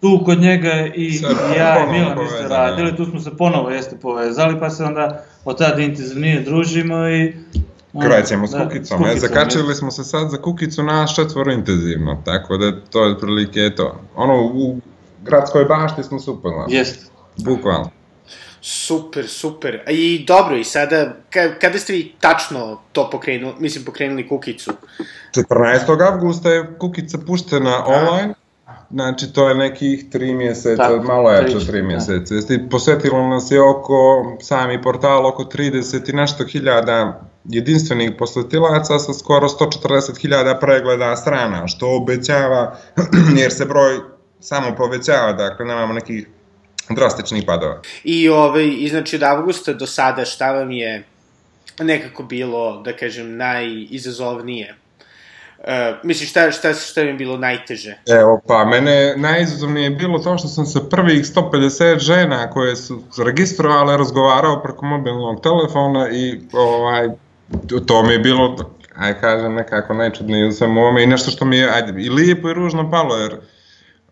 tu 0.00 0.22
kod 0.24 0.40
njega 0.40 0.86
i 0.94 1.12
Se 1.12 1.26
ja 1.58 1.84
i 1.88 1.92
Milan 1.92 2.18
isto 2.26 2.48
radili, 2.48 2.96
tu 2.96 3.04
smo 3.04 3.20
se 3.20 3.36
ponovo 3.36 3.70
jeste 3.70 3.96
povezali, 3.96 4.58
pa 4.60 4.70
se 4.70 4.84
onda 4.84 5.24
od 5.44 5.58
tada 5.58 5.82
intenzivnije 5.82 6.40
družimo 6.40 7.08
i... 7.08 7.32
Krećemo 8.00 8.46
s 8.46 8.50
da, 8.50 8.64
kukicom. 8.64 9.04
E, 9.06 9.16
zakačili 9.16 9.74
smo 9.74 9.90
se 9.90 10.04
sad 10.04 10.30
za 10.30 10.36
kukicu 10.36 10.82
naš 10.82 11.16
četvoro 11.16 11.52
intenzivno, 11.52 12.22
tako 12.24 12.56
da 12.56 12.80
to 12.80 13.04
je 13.04 13.12
otprilike 13.12 13.70
to. 13.76 14.00
Ono, 14.16 14.42
u 14.54 14.80
gradskoj 15.22 15.64
bašti 15.64 16.02
smo 16.02 16.18
se 16.18 16.30
upoznali. 16.30 16.74
Jeste. 16.74 17.06
Bukvalno. 17.36 17.90
Super, 18.60 19.28
super. 19.28 19.80
I 19.88 20.24
dobro, 20.26 20.56
i 20.56 20.64
sada, 20.64 21.14
ka, 21.30 21.54
kada 21.60 21.78
ste 21.78 21.92
vi 21.92 22.14
tačno 22.20 22.80
to 22.92 23.10
pokrenuli, 23.10 23.54
mislim, 23.58 23.84
pokrenuli 23.84 24.28
kukicu? 24.28 24.72
14. 25.34 26.12
avgusta 26.12 26.50
je 26.50 26.74
kukica 26.78 27.18
puštena 27.26 27.84
online, 27.86 28.34
znači 28.92 29.32
to 29.32 29.48
je 29.48 29.54
nekih 29.54 30.10
tri 30.10 30.34
mjeseca, 30.34 30.76
Tako, 30.76 31.02
malo 31.02 31.36
tri, 31.36 31.44
jače 31.44 31.56
od 31.56 31.66
tri 31.66 31.80
da. 31.80 31.86
mjeseca. 31.86 32.34
Jeste, 32.34 32.66
posetilo 32.70 33.28
nas 33.28 33.50
je 33.50 33.62
oko, 33.62 34.24
sami 34.40 34.82
portal, 34.82 35.26
oko 35.26 35.44
30 35.44 36.10
i 36.10 36.16
nešto 36.16 36.44
hiljada 36.44 37.20
jedinstvenih 37.44 38.10
posetilaca 38.18 38.98
sa 38.98 39.12
skoro 39.12 39.48
140 39.48 40.20
hiljada 40.22 40.58
pregleda 40.58 41.16
strana, 41.16 41.68
što 41.68 41.96
obećava, 41.96 42.78
jer 43.40 43.52
se 43.52 43.64
broj 43.64 44.00
samo 44.40 44.74
povećava, 44.76 45.32
dakle 45.32 45.66
nemamo 45.66 45.92
nekih 45.92 46.28
drastičnih 46.90 47.44
padova. 47.46 47.80
I, 48.04 48.28
ovaj, 48.28 48.74
i 48.78 48.88
znači 48.88 49.16
od 49.16 49.22
avgusta 49.22 49.72
do 49.72 49.86
sada 49.86 50.24
šta 50.24 50.52
vam 50.52 50.70
je 50.70 51.04
nekako 51.80 52.22
bilo, 52.22 52.82
da 52.82 52.96
kažem, 52.96 53.36
najizazovnije? 53.36 54.81
Uh, 55.62 55.68
mislim, 56.02 56.28
šta, 56.28 56.50
šta, 56.50 56.74
šta 56.74 57.00
je 57.00 57.14
bilo 57.14 57.36
najteže? 57.36 57.98
Evo, 58.06 58.40
pa, 58.46 58.64
mene 58.64 59.14
najizazovnije 59.16 59.84
je 59.84 59.90
bilo 59.90 60.18
to 60.18 60.38
što 60.38 60.48
sam 60.48 60.66
sa 60.66 60.80
prvih 60.90 61.24
150 61.24 61.98
žena 61.98 62.50
koje 62.50 62.76
su 62.76 63.02
registrovale 63.24 63.96
razgovarao 63.96 64.62
preko 64.62 64.86
mobilnog 64.86 65.42
telefona 65.42 66.08
i 66.10 66.40
ovaj, 66.52 67.08
to 67.86 68.02
mi 68.02 68.12
je 68.12 68.18
bilo, 68.18 68.56
aj 68.96 69.20
kažem, 69.20 69.54
nekako 69.54 69.94
najčudnije 69.94 70.48
u 70.48 70.52
svemu 70.52 70.80
ovome 70.80 71.02
i 71.02 71.06
nešto 71.06 71.30
što 71.30 71.44
mi 71.44 71.56
je, 71.56 71.70
ajde, 71.70 72.02
i 72.02 72.10
lijepo 72.10 72.50
i 72.50 72.54
ružno 72.54 72.90
palo, 72.90 73.16
jer 73.16 73.36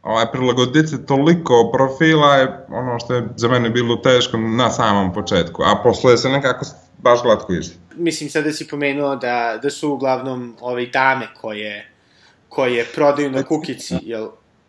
ovaj, 0.02 0.26
prilagoditi 0.32 1.06
toliko 1.06 1.70
profila 1.72 2.36
je 2.36 2.66
ono 2.68 2.98
što 2.98 3.14
je 3.14 3.28
za 3.36 3.48
mene 3.48 3.70
bilo 3.70 3.96
teško 3.96 4.36
na 4.36 4.70
samom 4.70 5.12
početku, 5.12 5.62
a 5.62 5.82
posle 5.82 6.16
se 6.16 6.28
nekako 6.28 6.64
baš 7.02 7.22
glatko 7.22 7.52
išli. 7.54 7.74
Mislim, 7.96 8.30
sada 8.30 8.52
si 8.52 8.68
pomenuo 8.68 9.16
da, 9.16 9.58
da 9.62 9.70
su 9.70 9.92
uglavnom 9.92 10.56
ove 10.60 10.86
dame 10.86 11.28
koje, 11.40 11.90
koje 12.48 12.84
prodaju 12.94 13.30
na 13.30 13.42
kukici, 13.42 13.94
jel? 14.02 14.28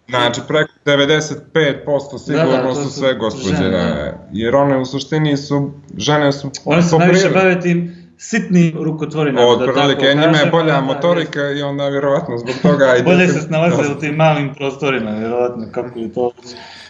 Znači, 0.09 0.41
preko 0.47 0.71
95% 0.85 2.19
sigurno 2.25 2.51
da, 2.51 2.63
da, 2.63 2.75
su, 2.75 2.83
su 2.83 2.89
sve 2.89 3.13
gospođe, 3.13 3.55
žene. 3.55 3.69
Da. 3.69 4.27
jer 4.31 4.55
one 4.55 4.77
u 4.77 4.85
suštini 4.85 5.37
su, 5.37 5.71
žene 5.97 6.31
su... 6.31 6.51
One 6.65 6.81
se 6.81 6.97
najviše 6.97 7.29
bave 7.29 7.61
tim 7.61 8.01
sitnim 8.17 8.73
rukotvorinama. 8.83 9.47
Od 9.47 9.59
da 9.59 9.73
prilike, 9.73 10.05
njima 10.05 10.37
je 10.37 10.51
bolja 10.51 10.73
da, 10.73 10.81
motorika 10.81 11.51
i 11.51 11.61
onda 11.61 11.87
vjerovatno 11.87 12.37
zbog 12.37 12.55
toga... 12.61 12.95
I 12.99 13.03
Bolje 13.11 13.27
se 13.27 13.41
snalaze 13.41 13.91
u 13.97 13.99
tim 13.99 14.15
malim 14.15 14.53
prostorima, 14.53 15.11
vjerovatno, 15.11 15.67
kako 15.71 15.99
je 15.99 16.13
to... 16.13 16.31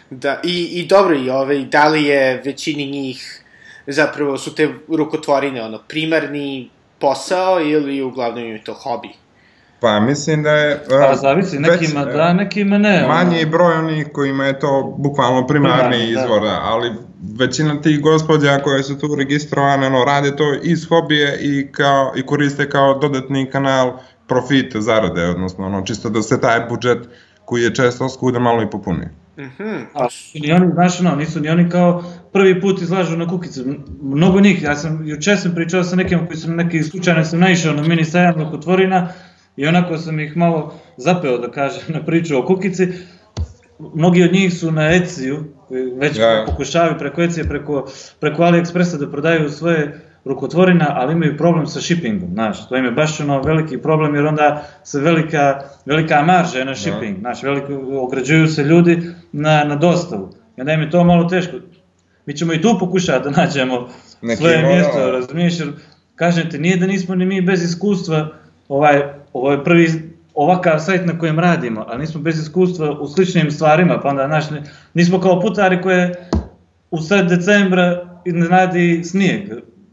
Da, 0.09 0.39
i, 0.43 0.69
i 0.73 0.87
dobro, 0.87 1.15
i 1.15 1.29
ove, 1.29 1.59
da 1.59 1.87
li 1.87 2.03
je 2.03 2.41
većini 2.45 2.85
njih 2.85 3.40
zapravo 3.87 4.37
su 4.37 4.55
te 4.55 4.69
rukotvorine 4.87 5.63
ono 5.63 5.79
primarni 5.87 6.69
posao 6.99 7.61
ili 7.61 8.01
uglavnom 8.01 8.43
im 8.43 8.51
je 8.51 8.63
to 8.63 8.73
hobi? 8.73 9.09
Pa 9.81 9.99
mislim 9.99 10.43
da 10.43 10.51
je... 10.51 10.83
Pa 10.89 11.15
zavisi, 11.15 11.59
nekima 11.59 12.03
već, 12.03 12.15
da, 12.15 12.33
nekima 12.33 12.77
ne. 12.77 13.07
Manji 13.07 13.41
ono. 13.41 13.51
broj 13.51 13.73
onih 13.73 14.07
kojima 14.13 14.45
je 14.45 14.59
to 14.59 14.95
bukvalno 14.97 15.47
primarni 15.47 15.77
primarni 15.77 16.13
da. 16.13 16.21
izvor, 16.21 16.41
da. 16.41 16.59
ali 16.63 16.91
većina 17.39 17.81
tih 17.81 18.01
gospodja 18.01 18.63
koje 18.63 18.83
su 18.83 18.99
tu 18.99 19.15
registrovane, 19.15 19.87
ono, 19.87 20.05
rade 20.05 20.35
to 20.35 20.53
iz 20.63 20.87
hobije 20.89 21.37
i, 21.41 21.71
kao, 21.71 22.11
i 22.15 22.25
koriste 22.25 22.69
kao 22.69 22.93
dodatni 22.93 23.49
kanal 23.49 23.97
profita, 24.27 24.81
zarade, 24.81 25.25
odnosno, 25.25 25.65
ono, 25.65 25.81
čisto 25.81 26.09
da 26.09 26.21
se 26.21 26.41
taj 26.41 26.59
budžet 26.69 26.99
koji 27.45 27.63
je 27.63 27.75
često 27.75 28.09
skuda 28.09 28.39
malo 28.39 28.61
i 28.61 28.69
popuni. 28.69 29.05
Mhm. 29.37 29.63
Mm 29.63 29.87
A 29.93 30.07
ni 30.33 30.51
oni, 30.51 30.71
znaš, 30.73 30.99
ono, 30.99 31.15
nisu 31.15 31.39
ni 31.39 31.49
oni 31.49 31.69
kao 31.69 32.03
prvi 32.33 32.61
put 32.61 32.81
izlažu 32.81 33.17
na 33.17 33.27
kukice. 33.27 33.61
Mnogo 34.01 34.39
njih, 34.39 34.63
ja 34.63 34.75
sam, 34.75 35.07
juče 35.07 35.37
sam 35.37 35.55
pričao 35.55 35.83
sa 35.83 35.95
nekim 35.95 36.27
koji 36.27 36.37
su 36.37 36.51
neki 36.51 36.83
slučajno 36.83 37.23
sam 37.25 37.39
naišao 37.39 37.73
na 37.73 37.83
mini 37.83 38.05
sajam 38.05 38.35
rukotvorina 38.37 39.07
i 39.55 39.67
onako 39.67 39.97
sam 39.97 40.19
ih 40.19 40.37
malo 40.37 40.73
zapeo 40.97 41.37
da 41.37 41.51
kažem 41.51 41.83
na 41.87 42.05
priču 42.05 42.37
o 42.37 42.45
kukici. 42.45 42.87
Mnogi 43.93 44.23
od 44.23 44.33
njih 44.33 44.53
su 44.53 44.71
na 44.71 44.95
Etsiju, 44.95 45.43
već 45.97 46.17
ja. 46.17 46.45
pokušavaju 46.47 46.97
preko 46.99 47.21
Ecije, 47.21 47.43
preko, 47.43 47.87
preko 48.19 48.43
AliExpressa 48.43 48.97
da 48.97 49.11
prodaju 49.11 49.49
svoje 49.49 50.01
rukotvorina, 50.25 50.85
ali 50.89 51.13
imaju 51.13 51.37
problem 51.37 51.67
sa 51.67 51.81
shippingom, 51.81 52.29
znaš, 52.33 52.69
to 52.69 52.77
im 52.77 52.85
je 52.85 52.91
baš 52.91 53.19
ono 53.19 53.41
veliki 53.41 53.77
problem 53.77 54.15
jer 54.15 54.25
onda 54.25 54.63
se 54.83 54.99
velika, 54.99 55.61
velika 55.85 56.21
marža 56.21 56.63
na 56.63 56.75
shipping, 56.75 57.15
ja. 57.15 57.19
znaš, 57.19 57.43
veliko, 57.43 57.73
ograđuju 57.91 58.47
se 58.47 58.63
ljudi 58.63 59.01
na, 59.31 59.63
na 59.63 59.75
dostavu. 59.75 60.29
I 60.57 60.61
onda 60.61 60.73
im 60.73 60.81
je 60.81 60.89
to 60.89 61.03
malo 61.03 61.23
teško. 61.23 61.57
Mi 62.25 62.37
ćemo 62.37 62.53
i 62.53 62.61
tu 62.61 62.77
pokušati 62.79 63.29
da 63.29 63.41
nađemo 63.41 63.89
Neki 64.21 64.37
svoje 64.41 64.67
mjesto, 64.67 65.11
razumiješ, 65.11 65.59
jer 65.59 65.69
kažem 66.15 66.49
ti, 66.49 66.59
nije 66.59 66.77
da 66.77 66.87
nismo 66.87 67.15
ni 67.15 67.25
mi 67.25 67.41
bez 67.41 67.63
iskustva, 67.63 68.33
ovaj, 68.69 69.01
ovaj 69.33 69.63
prvi 69.63 70.11
ovakav 70.33 70.79
sajt 70.79 71.05
na 71.05 71.19
kojem 71.19 71.39
radimo, 71.39 71.85
ali 71.87 72.01
nismo 72.01 72.21
bez 72.21 72.39
iskustva 72.39 72.91
u 72.91 73.07
sličnim 73.07 73.51
stvarima, 73.51 73.99
pa 73.99 74.09
onda, 74.09 74.27
znaš, 74.27 74.45
nismo 74.93 75.19
kao 75.19 75.41
putari 75.41 75.81
koje 75.81 76.29
u 76.91 77.01
sred 77.01 77.27
decembra 77.27 78.05
iznenadi 78.25 79.03
snijeg, 79.03 79.41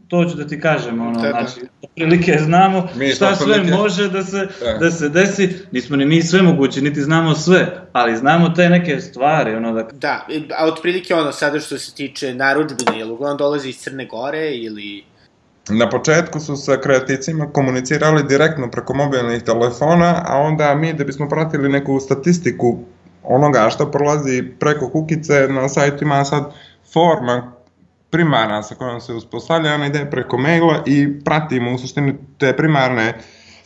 to 0.09 0.25
ću 0.25 0.37
da 0.37 0.47
ti 0.47 0.59
kažem, 0.59 1.01
ono, 1.01 1.21
Teta. 1.21 1.29
znači, 1.29 1.67
prilike 1.95 2.37
znamo 2.39 2.87
mi 2.95 3.09
šta 3.09 3.35
sve 3.35 3.63
može 3.63 4.09
da 4.09 4.23
se, 4.23 4.47
da. 4.61 4.73
da 4.73 4.91
se 4.91 5.09
desi, 5.09 5.55
nismo 5.71 5.95
ni 5.95 6.05
mi 6.05 6.21
sve 6.21 6.41
moguće, 6.41 6.81
niti 6.81 7.01
znamo 7.01 7.35
sve, 7.35 7.81
ali 7.93 8.17
znamo 8.17 8.49
te 8.49 8.69
neke 8.69 8.99
stvari, 8.99 9.55
ono 9.55 9.73
da... 9.73 9.87
Da, 9.93 10.27
a 10.57 10.65
otprilike 10.65 11.15
ono, 11.15 11.31
sada 11.31 11.59
što 11.59 11.77
se 11.77 11.93
tiče 11.93 12.33
naručbine, 12.33 12.97
jel 12.99 13.11
uglavnom 13.11 13.37
dolazi 13.37 13.69
iz 13.69 13.77
Crne 13.77 14.05
Gore 14.05 14.51
ili... 14.51 15.03
Na 15.69 15.89
početku 15.89 16.39
su 16.39 16.55
sa 16.55 16.81
kreaticima 16.81 17.51
komunicirali 17.51 18.23
direktno 18.23 18.71
preko 18.71 18.93
mobilnih 18.93 19.43
telefona, 19.43 20.23
a 20.27 20.37
onda 20.37 20.75
mi 20.75 20.93
da 20.93 21.03
bismo 21.03 21.29
pratili 21.29 21.69
neku 21.69 21.99
statistiku 21.99 22.79
onoga 23.23 23.69
što 23.69 23.91
prolazi 23.91 24.43
preko 24.59 24.89
kukice, 24.89 25.47
na 25.47 25.69
sajtu 25.69 26.03
ima 26.03 26.25
sad 26.25 26.43
forma 26.93 27.58
primarna 28.09 28.63
sa 28.63 28.75
kojom 28.75 29.01
se 29.01 29.13
uspostavlja, 29.13 29.73
ona 29.73 29.87
ide 29.87 30.05
preko 30.11 30.37
maila 30.37 30.83
i 30.85 31.07
pratimo 31.25 31.73
u 31.73 31.77
suštini 31.77 32.13
te 32.37 32.57
primarne 32.57 33.03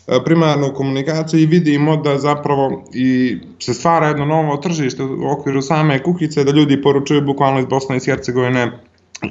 e, 0.08 0.20
primarnu 0.26 0.74
komunikaciju 0.74 1.40
i 1.40 1.46
vidimo 1.46 1.98
da 1.98 2.18
zapravo 2.18 2.84
i 2.94 3.38
se 3.60 3.74
stvara 3.74 4.08
jedno 4.08 4.26
novo 4.26 4.58
tržište 4.58 5.04
u 5.04 5.32
okviru 5.32 5.62
same 5.62 6.04
kukice, 6.04 6.44
da 6.44 6.52
ljudi 6.52 6.82
poručuju 6.82 7.22
bukvalno 7.22 7.60
iz 7.60 7.66
Bosne 7.66 7.98
i 7.98 8.06
Hercegovine 8.06 8.72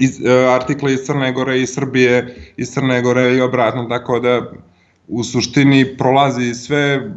iz, 0.01 0.21
uh, 0.21 0.55
artikle 0.55 0.93
iz 0.93 1.01
Crne 1.01 1.33
Gore 1.33 1.61
i 1.61 1.67
Srbije, 1.67 2.37
iz 2.57 2.71
Crne 2.71 3.03
Gore 3.03 3.37
i 3.37 3.41
obratno, 3.41 3.85
tako 3.85 4.21
da 4.21 4.41
u 5.09 5.25
suštini 5.25 5.97
prolazi 5.99 6.55
sve, 6.55 7.11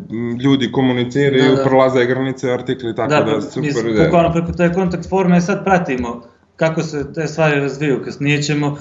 ljudi 0.43 0.71
komuniciraju, 0.71 1.51
da, 1.51 1.55
da. 1.55 1.63
prolaze 1.63 2.05
granice 2.05 2.51
artikli, 2.51 2.95
tako 2.95 3.09
da, 3.09 3.21
da 3.21 3.41
super 3.41 3.85
ide. 3.85 4.03
Bukvalno 4.03 4.33
preko 4.33 4.51
te 4.51 4.73
kontakt 4.73 5.09
forme 5.09 5.41
sad 5.41 5.63
pratimo 5.63 6.21
kako 6.55 6.83
se 6.83 7.13
te 7.13 7.27
stvari 7.27 7.59
razviju. 7.59 8.01
Kasnije 8.05 8.41
ćemo, 8.41 8.77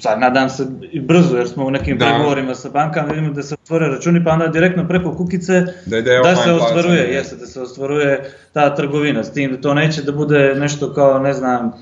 sad 0.00 0.20
nadam 0.20 0.48
se 0.48 0.66
i 0.92 1.00
brzo, 1.00 1.36
jer 1.36 1.48
smo 1.48 1.66
u 1.66 1.70
nekim 1.70 1.98
da. 1.98 2.06
pregovorima 2.06 2.54
sa 2.54 2.68
bankama, 2.68 3.08
vidimo 3.08 3.32
da 3.32 3.42
se 3.42 3.54
otvore 3.54 3.88
računi, 3.88 4.24
pa 4.24 4.30
onda 4.30 4.46
direktno 4.46 4.88
preko 4.88 5.16
kukice 5.16 5.64
da, 5.86 6.00
da 6.00 6.36
se 6.36 6.52
ostvaruje, 6.52 7.14
jeste, 7.14 7.36
da 7.36 7.46
se 7.46 7.60
ostvaruje 7.60 8.32
ta 8.52 8.74
trgovina, 8.74 9.24
s 9.24 9.32
tim 9.32 9.50
da 9.50 9.60
to 9.60 9.74
neće 9.74 10.02
da 10.02 10.12
bude 10.12 10.54
nešto 10.54 10.94
kao, 10.94 11.18
ne 11.18 11.32
znam, 11.32 11.72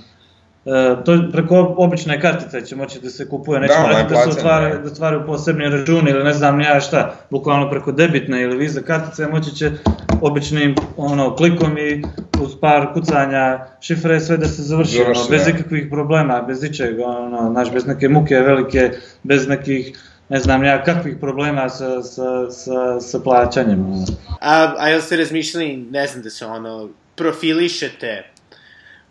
E, 0.67 1.05
to 1.05 1.29
preko 1.33 1.75
obične 1.79 2.21
kartice 2.21 2.67
će 2.67 2.77
moći 2.77 3.01
da 3.01 3.11
se 3.11 3.29
kupuje, 3.29 3.61
neće 3.61 3.75
da, 3.75 3.81
morati 3.81 4.15
da 4.15 4.23
se 4.23 4.29
otvara, 4.29 4.79
da 4.79 4.91
otvaraju 4.91 5.27
posebni 5.27 5.69
računi 5.69 6.11
ili 6.11 6.25
ne 6.25 6.33
znam 6.33 6.61
ja 6.61 6.81
šta, 6.81 7.15
bukvalno 7.31 7.71
preko 7.71 7.93
debitne 7.93 8.43
ili 8.43 8.57
viza 8.57 8.81
kartice 8.81 9.27
moći 9.27 9.55
će 9.57 9.71
običnim 10.21 10.75
ono, 10.97 11.37
klikom 11.37 11.79
i 11.79 12.03
uz 12.43 12.53
par 12.61 12.93
kucanja 12.95 13.67
šifre 13.81 14.21
sve 14.21 14.37
da 14.37 14.49
se 14.49 14.63
završi, 14.63 14.97
Završi, 14.97 15.21
ono, 15.21 15.31
bez 15.31 15.45
da. 15.45 15.51
ikakvih 15.51 15.87
problema, 15.91 16.43
bez 16.43 16.65
ičeg, 16.65 17.01
ono, 17.05 17.51
znaš, 17.51 17.73
bez 17.73 17.87
neke 17.87 18.09
muke 18.09 18.35
velike, 18.35 18.91
bez 19.23 19.49
nekih 19.49 19.99
ne 20.29 20.39
znam 20.41 20.65
ja 20.65 20.85
kakvih 20.85 21.17
problema 21.21 21.69
sa, 21.69 22.03
sa, 22.03 22.51
sa, 22.51 23.01
sa 23.01 23.21
plaćanjem. 23.21 23.87
A, 24.41 24.75
a 24.79 24.89
jel 24.89 25.01
ste 25.01 25.17
razmišljali, 25.17 25.77
ne 25.77 26.07
znam 26.07 26.23
da 26.23 26.31
se 26.31 26.47
ono, 26.47 26.89
profilišete 27.15 28.25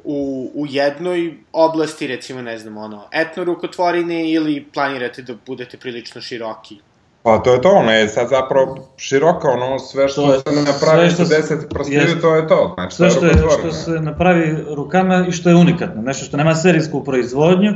u, 0.04 0.52
u 0.56 0.66
jednoj 0.70 1.38
oblasti, 1.54 2.08
recimo, 2.08 2.42
ne 2.42 2.58
znam, 2.60 2.78
ono, 2.78 3.08
etno 3.12 3.44
rukotvorine 3.44 4.32
ili 4.32 4.66
planirate 4.74 5.22
da 5.22 5.34
budete 5.46 5.78
prilično 5.78 6.22
široki? 6.22 6.80
Pa 7.24 7.38
to 7.38 7.54
je 7.54 7.62
to, 7.62 7.70
ono 7.70 7.92
je 7.92 8.10
sad 8.10 8.30
zapravo 8.30 8.90
široka, 8.98 9.48
ono 9.48 9.80
sve 9.80 10.10
što 10.10 10.34
je, 10.34 10.40
se 10.40 10.72
napravi 10.72 11.12
sa 11.12 11.24
deset 11.24 11.70
prstiju, 11.70 12.22
to 12.22 12.36
je 12.36 12.48
to. 12.48 12.72
Znači, 12.78 12.96
sve 12.96 13.10
što, 13.10 13.26
je, 13.26 13.34
što 13.60 13.72
se 13.72 13.92
napravi 13.92 14.64
rukama 14.76 15.26
i 15.28 15.32
što 15.32 15.50
je 15.50 15.56
unikatno, 15.56 16.02
nešto 16.02 16.26
što 16.26 16.38
nema 16.38 16.56
serijsku 16.56 17.04
proizvodnju, 17.04 17.74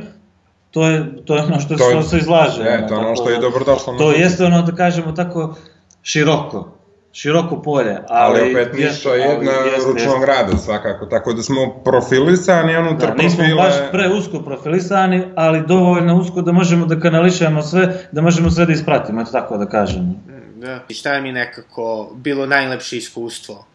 to 0.72 0.88
je, 0.88 1.26
to 1.26 1.36
je 1.36 1.42
ono 1.42 1.60
što, 1.60 1.76
to 1.76 1.90
je, 1.90 2.04
se 2.04 2.18
izlaže. 2.18 2.64
Je, 2.64 2.78
ono, 2.78 2.88
to 2.88 2.94
je 2.94 3.00
ono 3.00 3.16
što 3.16 3.30
je 3.30 3.38
dobrodošlo. 3.38 3.98
To 3.98 4.12
jeste 4.12 4.46
ono, 4.46 4.62
da 4.62 4.76
kažemo 4.76 5.12
tako, 5.12 5.56
široko 6.04 6.83
široko 7.14 7.62
polje. 7.62 7.98
Ali, 8.10 8.40
ali 8.42 8.52
opet 8.52 8.74
niša 8.74 9.10
jedna 9.10 9.52
jest, 9.52 9.88
ručnog 9.88 10.16
jest. 10.16 10.28
rada 10.28 10.58
svakako, 10.58 11.06
tako 11.06 11.34
da 11.34 11.42
smo 11.44 11.82
profilisani 11.84 12.78
unutar 12.78 13.16
da, 13.16 13.24
nismo 13.24 13.38
profile... 13.38 13.64
baš 13.64 13.74
preusko 13.92 14.40
profilisani, 14.40 15.24
ali 15.36 15.64
dovoljno 15.68 16.18
usko 16.18 16.42
da 16.42 16.52
možemo 16.52 16.86
da 16.86 17.00
kanališemo 17.00 17.62
sve, 17.62 18.08
da 18.12 18.22
možemo 18.22 18.50
sve 18.50 18.66
da 18.66 18.74
ispratimo, 18.74 19.22
eto 19.22 19.32
tako 19.32 19.58
da 19.58 19.66
kažemo. 19.66 20.14
Da. 20.56 20.80
I 20.88 20.94
šta 20.94 21.14
je 21.14 21.22
mi 21.22 21.32
nekako 21.32 22.12
bilo 22.16 22.46
najlepše 22.46 22.98
iskustvo? 22.98 23.66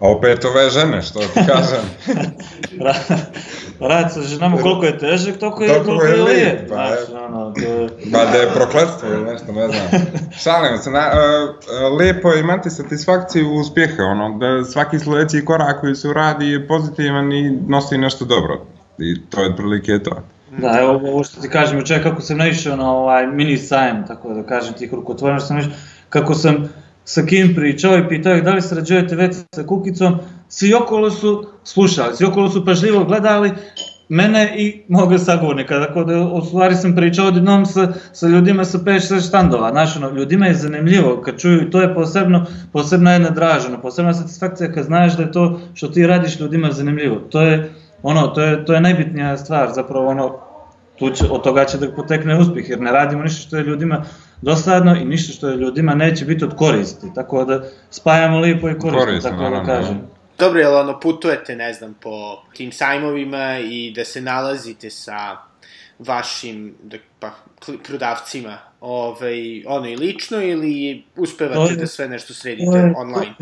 A 0.00 0.08
opet 0.08 0.44
ove 0.44 0.70
žene, 0.70 1.02
što 1.02 1.18
ti 1.18 1.40
kažem. 1.46 1.84
Rad 3.80 4.12
sa 4.12 4.22
ženama 4.22 4.56
koliko 4.56 4.86
je 4.86 4.98
težak, 4.98 5.36
toliko 5.38 5.64
je, 5.64 5.82
koliko 5.84 6.04
je 6.04 6.10
je 6.10 6.22
lijep, 6.22 6.36
lijep. 6.36 6.68
pa 6.68 6.74
Znaš, 6.74 7.08
je. 7.08 7.24
ono, 7.24 7.52
to 7.52 7.60
je... 7.60 7.88
Ba 8.06 8.24
da 8.32 8.38
je 8.38 8.50
prokletstvo 8.54 9.08
ili 9.08 9.24
nešto, 9.24 9.52
ne 9.52 9.68
znam. 9.68 10.02
Šalim 10.42 10.78
se, 10.78 10.90
na, 10.90 11.10
uh, 11.12 11.98
lijepo 11.98 12.30
je 12.30 12.40
imati 12.40 12.70
satisfakciju 12.70 13.54
uspjeha, 13.54 14.02
ono, 14.02 14.38
da 14.38 14.64
svaki 14.64 14.98
sljedeći 14.98 15.44
korak 15.44 15.80
koji 15.80 15.94
se 15.94 16.08
uradi 16.08 16.46
je 16.46 16.68
pozitivan 16.68 17.32
i 17.32 17.50
nosi 17.66 17.98
nešto 17.98 18.24
dobro. 18.24 18.60
I 18.98 19.20
to 19.30 19.42
je 19.42 19.50
otprilike 19.50 19.98
to. 19.98 20.22
Da, 20.58 20.78
evo 20.80 20.92
ovo 20.92 21.24
što 21.24 21.40
ti 21.40 21.48
kažem, 21.48 21.78
jučer 21.78 22.02
kako 22.02 22.22
sam 22.22 22.38
naišao 22.38 22.76
na 22.76 22.92
ovaj 22.92 23.26
mini 23.26 23.58
sajam, 23.58 24.06
tako 24.06 24.34
da 24.34 24.42
kažem 24.42 24.74
tih 24.74 24.94
rukotvorina, 24.94 25.38
što 25.38 25.46
sam 25.46 25.56
naišao, 25.56 25.72
kako 26.08 26.34
sam 26.34 26.68
sa 27.08 27.22
kim 27.22 27.54
pričao 27.54 27.98
i 27.98 28.08
pitao 28.08 28.36
ih 28.36 28.42
da 28.44 28.54
li 28.54 28.62
sarađujete 28.62 29.16
već 29.16 29.36
sa 29.54 29.66
Kukicom, 29.66 30.18
svi 30.48 30.74
okolo 30.74 31.10
su 31.10 31.46
slušali, 31.64 32.16
svi 32.16 32.26
okolo 32.26 32.50
su 32.50 32.64
pažljivo 32.64 33.04
gledali 33.04 33.52
mene 34.08 34.54
i 34.56 34.82
moga 34.88 35.18
sagovornika, 35.18 35.86
tako 35.86 36.04
da 36.04 36.18
u 36.18 36.42
stvari 36.44 36.74
sam 36.74 36.94
pričao 36.96 37.26
odjednom 37.26 37.66
sa, 37.66 37.92
sa 38.12 38.26
ljudima 38.26 38.64
sa 38.64 38.78
5-6 38.78 39.28
štandova, 39.28 39.70
znaš, 39.70 39.96
ono, 39.96 40.10
ljudima 40.10 40.46
je 40.46 40.54
zanimljivo 40.54 41.22
kad 41.24 41.40
čuju, 41.40 41.62
i 41.62 41.70
to 41.70 41.80
je 41.80 41.94
posebno, 41.94 42.44
posebna 42.72 43.12
jedna 43.12 43.30
dražena, 43.30 43.78
posebna 43.78 44.14
satisfakcija 44.14 44.72
kad 44.72 44.84
znaš 44.84 45.16
da 45.16 45.22
je 45.22 45.32
to 45.32 45.60
što 45.74 45.88
ti 45.88 46.06
radiš 46.06 46.40
ljudima 46.40 46.72
zanimljivo, 46.72 47.16
to 47.16 47.42
je, 47.42 47.72
ono, 48.02 48.26
to 48.26 48.42
je, 48.42 48.64
to 48.64 48.74
je 48.74 48.80
najbitnija 48.80 49.36
stvar, 49.36 49.72
zapravo 49.74 50.08
ono, 50.08 50.36
tu 50.98 51.10
će, 51.10 51.24
od 51.30 51.42
toga 51.42 51.64
će 51.64 51.78
da 51.78 51.92
potekne 51.92 52.38
uspjeh, 52.38 52.68
jer 52.68 52.80
ne 52.80 52.92
radimo 52.92 53.22
ništa 53.22 53.40
što 53.40 53.56
je 53.56 53.64
ljudima 53.64 54.04
dosadno 54.42 54.96
i 54.96 55.04
ništa 55.04 55.32
što 55.32 55.48
je 55.48 55.56
ljudima 55.56 55.94
neće 55.94 56.24
biti 56.24 56.44
od 56.44 56.56
koristi, 56.56 57.06
tako 57.14 57.44
da 57.44 57.62
spajamo 57.90 58.38
lijepo 58.38 58.68
i 58.68 58.74
korisno, 58.74 58.98
Korisno, 59.00 59.30
tako 59.30 59.42
da 59.42 59.50
naravno, 59.50 59.66
kažem. 59.66 60.00
Dobro, 60.38 60.60
jel 60.60 60.76
ono 60.76 61.00
putujete, 61.00 61.56
ne 61.56 61.72
znam, 61.72 61.94
po 61.94 62.10
tim 62.52 62.72
sajmovima 62.72 63.58
i 63.60 63.92
da 63.96 64.04
se 64.04 64.20
nalazite 64.20 64.90
sa 64.90 65.36
vašim 65.98 66.74
da, 66.82 66.96
pa, 67.20 67.30
prodavcima, 67.84 68.58
ovaj, 68.80 69.64
ono 69.66 69.88
i 69.88 69.96
lično 69.96 70.42
ili 70.42 71.02
To 71.14 71.22
uspevate 71.22 71.72
je- 71.72 71.76
da 71.76 71.86
sve 71.86 72.08
nešto 72.08 72.28
to 72.28 72.34
sredite 72.34 72.76
je- 72.76 72.94
online? 72.96 73.34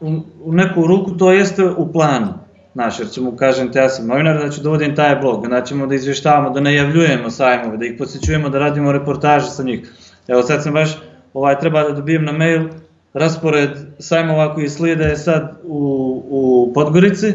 U, 0.00 0.08
u 0.42 0.52
neku 0.52 0.86
ruku 0.86 1.10
to 1.12 1.32
jeste 1.32 1.64
u 1.64 1.92
planu. 1.92 2.34
Znaš, 2.72 2.98
jer 2.98 3.10
ćemo, 3.10 3.36
kažem 3.36 3.72
te, 3.72 3.78
ja 3.78 3.88
sam 3.88 4.06
novinar, 4.06 4.38
da 4.38 4.50
ću 4.50 4.60
da 4.60 4.68
vodim 4.68 4.96
taj 4.96 5.16
blog, 5.16 5.44
onda 5.44 5.62
ćemo 5.62 5.86
da 5.86 5.94
izvještavamo, 5.94 6.50
da 6.50 6.60
najavljujemo 6.60 7.30
sajmove, 7.30 7.76
da 7.76 7.86
ih 7.86 7.94
posjećujemo, 7.98 8.48
da 8.48 8.58
radimo 8.58 8.92
reportaže 8.92 9.46
sa 9.46 9.62
njih. 9.62 9.92
Evo 10.28 10.42
sad 10.42 10.62
sam 10.62 10.72
baš, 10.72 10.90
ovaj, 11.34 11.58
treba 11.58 11.82
da 11.82 11.92
dobijem 11.92 12.24
na 12.24 12.32
mail 12.32 12.68
raspored 13.14 13.70
sajmova 13.98 14.54
koji 14.54 14.68
slijede 14.68 15.16
sad 15.16 15.60
u, 15.64 16.22
u 16.30 16.72
Podgorici, 16.74 17.32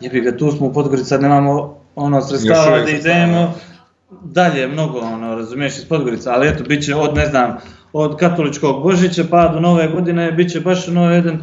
jebi 0.00 0.20
ga, 0.20 0.36
tu 0.36 0.50
smo 0.50 0.66
u 0.66 0.72
Podgorici, 0.72 1.08
sad 1.08 1.22
nemamo 1.22 1.76
ono 1.96 2.20
sredstava 2.20 2.78
da 2.78 2.90
idemo. 2.90 3.54
dalje 4.22 4.68
mnogo, 4.68 4.98
ono, 4.98 5.34
razumiješ, 5.34 5.78
iz 5.78 5.84
Podgorica, 5.88 6.32
ali 6.34 6.48
eto, 6.48 6.64
bit 6.64 6.84
će 6.84 6.94
od, 6.94 7.16
ne 7.16 7.26
znam, 7.26 7.56
od 7.92 8.16
katoličkog 8.16 8.82
Božića 8.82 9.24
pa 9.30 9.48
do 9.48 9.60
nove 9.60 9.88
godine, 9.88 10.32
bit 10.32 10.52
će 10.52 10.60
baš 10.60 10.88
ono 10.88 11.10
jedan, 11.14 11.38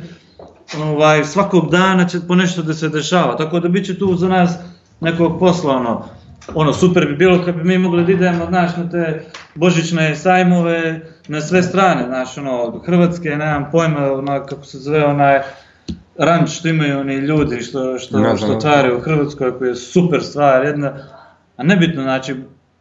ovaj, 0.84 1.24
svakog 1.24 1.72
dana 1.72 2.08
će 2.08 2.18
po 2.28 2.36
nešto 2.36 2.62
da 2.62 2.74
se 2.74 2.90
dešava, 2.90 3.38
tako 3.38 3.60
da 3.60 3.70
bit 3.70 3.86
će 3.86 4.00
tu 4.00 4.16
za 4.16 4.28
nas 4.28 4.52
nekog 5.00 5.40
posla, 5.40 5.76
ono, 5.76 6.06
ono, 6.54 6.74
super 6.74 7.06
bi 7.06 7.16
bilo 7.16 7.46
kad 7.46 7.56
bi 7.56 7.64
mi 7.64 7.78
mogli 7.78 8.06
da 8.06 8.12
idemo, 8.12 8.46
znaš, 8.46 8.78
na 8.78 8.90
te 8.90 9.26
božićne 9.56 10.16
sajmove, 10.16 11.00
na 11.28 11.42
sve 11.42 11.64
strane, 11.64 12.06
znaš, 12.06 12.38
ono, 12.38 12.62
od 12.62 12.86
Hrvatske, 12.86 13.30
nemam 13.30 13.70
pojma, 13.72 14.12
ona, 14.14 14.46
kako 14.46 14.66
se 14.66 14.78
zove, 14.78 15.06
onaj, 15.06 15.42
ranč 16.18 16.50
što 16.50 16.68
imaju 16.68 17.00
oni 17.00 17.16
ljudi 17.16 17.62
što, 17.62 18.00
što, 18.00 18.18
Ne 18.20 18.24
znam. 18.24 18.38
što 18.38 18.58
otvaraju 18.58 18.98
u 18.98 19.02
Hrvatskoj, 19.02 19.58
koja 19.58 19.70
je 19.70 19.76
super 19.76 20.24
stvar, 20.24 20.66
jedna, 20.66 20.94
a 21.58 21.64
nebitno, 21.64 22.02
znači, 22.04 22.36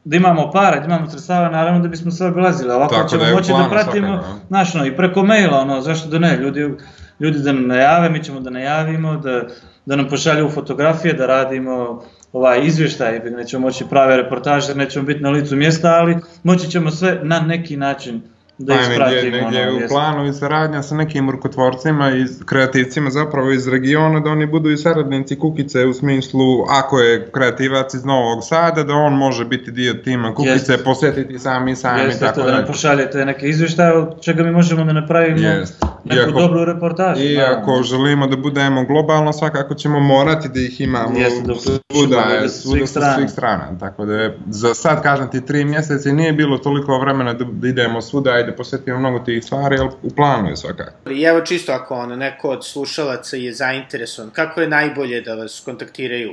da 0.04 0.16
imamo 0.16 0.50
para, 0.50 0.80
da 0.80 0.86
imamo 0.86 1.10
sredstava, 1.10 1.48
naravno 1.48 1.80
da 1.80 1.88
bismo 1.88 2.10
sve 2.10 2.26
obilazili, 2.26 2.72
ovako 2.72 2.94
Tako 2.94 3.08
ćemo 3.08 3.24
da 3.24 3.34
moći 3.34 3.52
da 3.52 3.66
pratimo, 3.70 4.08
svakako. 4.08 4.38
znaš, 4.48 4.74
ono, 4.74 4.86
i 4.86 4.96
preko 4.96 5.22
maila, 5.22 5.58
ono, 5.58 5.80
zašto 5.80 6.08
da 6.08 6.18
ne, 6.18 6.36
ljudi, 6.36 6.74
ljudi 7.20 7.38
da 7.38 7.52
nam 7.52 7.66
najave, 7.66 8.10
mi 8.10 8.24
ćemo 8.24 8.40
da 8.40 8.50
najavimo, 8.50 9.16
da, 9.16 9.42
da 9.86 9.96
nam 9.96 10.08
pošalju 10.08 10.48
fotografije, 10.48 11.14
da 11.14 11.26
radimo 11.26 12.02
ovaj 12.32 12.66
izvještaj, 12.66 13.18
nećemo 13.18 13.66
moći 13.66 13.84
prave 13.90 14.16
reportaže, 14.16 14.74
nećemo 14.74 15.04
biti 15.06 15.20
na 15.20 15.30
licu 15.30 15.56
mjesta, 15.56 15.88
ali 15.88 16.16
moći 16.42 16.70
ćemo 16.70 16.90
sve 16.90 17.20
na 17.22 17.40
neki 17.40 17.76
način 17.76 18.22
da 18.60 18.74
Pa, 18.74 18.78
negdje, 18.78 18.94
ispratimo. 18.94 19.36
negdje 19.36 19.68
ono, 19.68 19.76
u 19.76 19.88
planu 19.88 20.26
i 20.26 20.32
saradnja 20.32 20.82
sa 20.82 20.94
nekim 20.94 21.30
rukotvorcima 21.30 22.10
i 22.10 22.24
kreativcima 22.44 23.10
zapravo 23.10 23.50
iz 23.50 23.68
regiona, 23.68 24.20
da 24.20 24.30
oni 24.30 24.46
budu 24.46 24.70
i 24.70 24.76
saradnici 24.76 25.38
Kukice 25.38 25.86
u 25.86 25.94
smislu, 25.94 26.40
ako 26.70 26.98
je 27.00 27.30
kreativac 27.30 27.94
iz 27.94 28.04
Novog 28.04 28.38
Sada, 28.42 28.82
da 28.82 28.94
on 28.94 29.12
može 29.14 29.44
biti 29.44 29.70
dio 29.70 29.94
tima 29.94 30.34
Kukice, 30.34 30.52
Jeste. 30.52 30.78
posjetiti 30.78 31.38
sami 31.38 31.76
sami, 31.76 32.00
Jeste 32.00 32.20
tako 32.20 32.40
to 32.40 32.46
da 32.46 32.52
nam 32.52 32.60
da. 32.60 32.66
pošaljete 32.66 33.24
neke 33.24 33.46
izvještaje 33.46 33.92
od 33.92 34.20
čega 34.20 34.42
mi 34.42 34.50
možemo 34.50 34.84
da 34.84 34.92
napravimo 34.92 35.48
Jest. 35.48 35.82
neku 36.04 36.20
Iako- 36.20 36.40
dobru 36.40 36.64
reportažu. 36.64 37.22
I 37.22 37.38
ako 37.38 37.82
želimo 37.82 38.26
da 38.26 38.36
budemo 38.38 38.84
globalno, 38.84 39.32
svakako 39.32 39.74
ćemo 39.74 40.00
morati 40.00 40.48
da 40.48 40.60
ih 40.60 40.80
imamo 40.80 41.18
Jeste, 41.18 41.42
da 41.42 41.54
svuda, 41.54 42.16
sa 42.42 42.48
svuda 42.50 42.70
svih 42.70 42.82
sa 42.82 42.86
strana. 42.90 43.14
svih 43.14 43.30
strana. 43.30 43.78
Tako 43.80 44.04
da 44.04 44.14
je, 44.14 44.38
za 44.48 44.74
sad 44.74 45.02
kažem 45.02 45.28
ti 45.28 45.40
tri 45.40 45.64
mjeseca 45.64 46.10
nije 46.10 46.32
bilo 46.32 46.58
toliko 46.58 46.98
vremena 46.98 47.32
da, 47.32 47.44
da 47.44 47.68
idemo 47.68 48.00
svuda 48.02 48.40
i 48.40 48.49
da 48.50 48.56
posjetimo 48.56 48.98
mnogo 48.98 49.18
tih 49.18 49.44
stvari, 49.44 49.76
ali 49.78 49.90
u 50.02 50.10
planu 50.10 50.48
je 50.48 50.56
svakako. 50.56 51.10
I 51.10 51.22
evo 51.22 51.40
čisto 51.40 51.72
ako 51.72 51.94
ono, 51.94 52.16
neko 52.16 52.48
od 52.48 52.66
slušalaca 52.66 53.36
je 53.36 53.52
zainteresovan, 53.54 54.30
kako 54.30 54.60
je 54.60 54.68
najbolje 54.68 55.20
da 55.20 55.34
vas 55.34 55.62
kontaktiraju? 55.64 56.30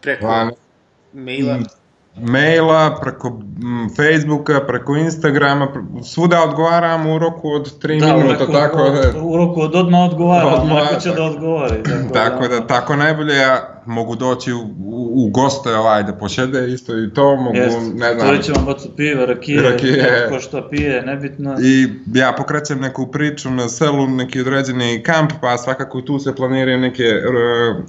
Preko 0.00 0.26
Pa, 0.26 0.48
maila? 1.14 1.58
Maila, 2.16 2.98
preko 3.00 3.40
Facebooka, 3.96 4.60
preko 4.60 4.96
Instagrama, 4.96 5.68
svuda 6.04 6.42
odgovaramo 6.42 7.14
u 7.14 7.18
roku 7.18 7.50
od 7.50 7.78
3 7.78 8.00
Da, 8.00 8.16
minuta, 8.16 8.38
roku- 8.38 8.52
tako 8.52 8.90
da... 8.90 9.20
U 9.22 9.36
roku 9.36 9.60
od 9.60 9.74
odmah 9.74 10.00
odgovara, 10.02 10.46
Odmah, 10.48 10.72
lako 10.74 10.94
će 10.94 11.08
tako. 11.08 11.16
da 11.16 11.24
odgovori. 11.24 11.82
Tako, 11.82 12.14
Tako 12.14 12.48
da, 12.48 12.66
tako 12.66 12.96
najbolje 12.96 13.36
ja 13.36 13.79
mogu 13.90 14.16
doći 14.16 14.52
u, 14.52 14.60
u, 14.84 15.24
u 15.24 15.30
goste 15.30 15.74
ovaj, 15.76 16.02
da 16.02 16.12
pošede 16.12 16.72
isto 16.72 16.98
i 16.98 17.14
to, 17.14 17.36
mogu, 17.36 17.56
Jest, 17.56 17.78
ne 17.94 18.14
znam, 18.14 18.16
otvorit 18.16 18.44
ćemo 18.44 18.64
bocu 18.64 18.88
piva, 18.96 19.24
rakije, 19.24 19.62
Rakije. 19.62 20.26
ko 20.28 20.40
što 20.40 20.68
pije, 20.68 21.02
nebitno. 21.02 21.56
I 21.62 21.88
ja 22.14 22.34
pokrećem 22.36 22.80
neku 22.80 23.06
priču 23.06 23.50
na 23.50 23.68
selu, 23.68 24.06
neki 24.06 24.40
određeni 24.40 25.02
kamp, 25.02 25.32
pa 25.40 25.58
svakako 25.58 26.00
tu 26.00 26.18
se 26.18 26.34
planiraju 26.34 26.78
neke 26.78 27.02
e, 27.02 27.22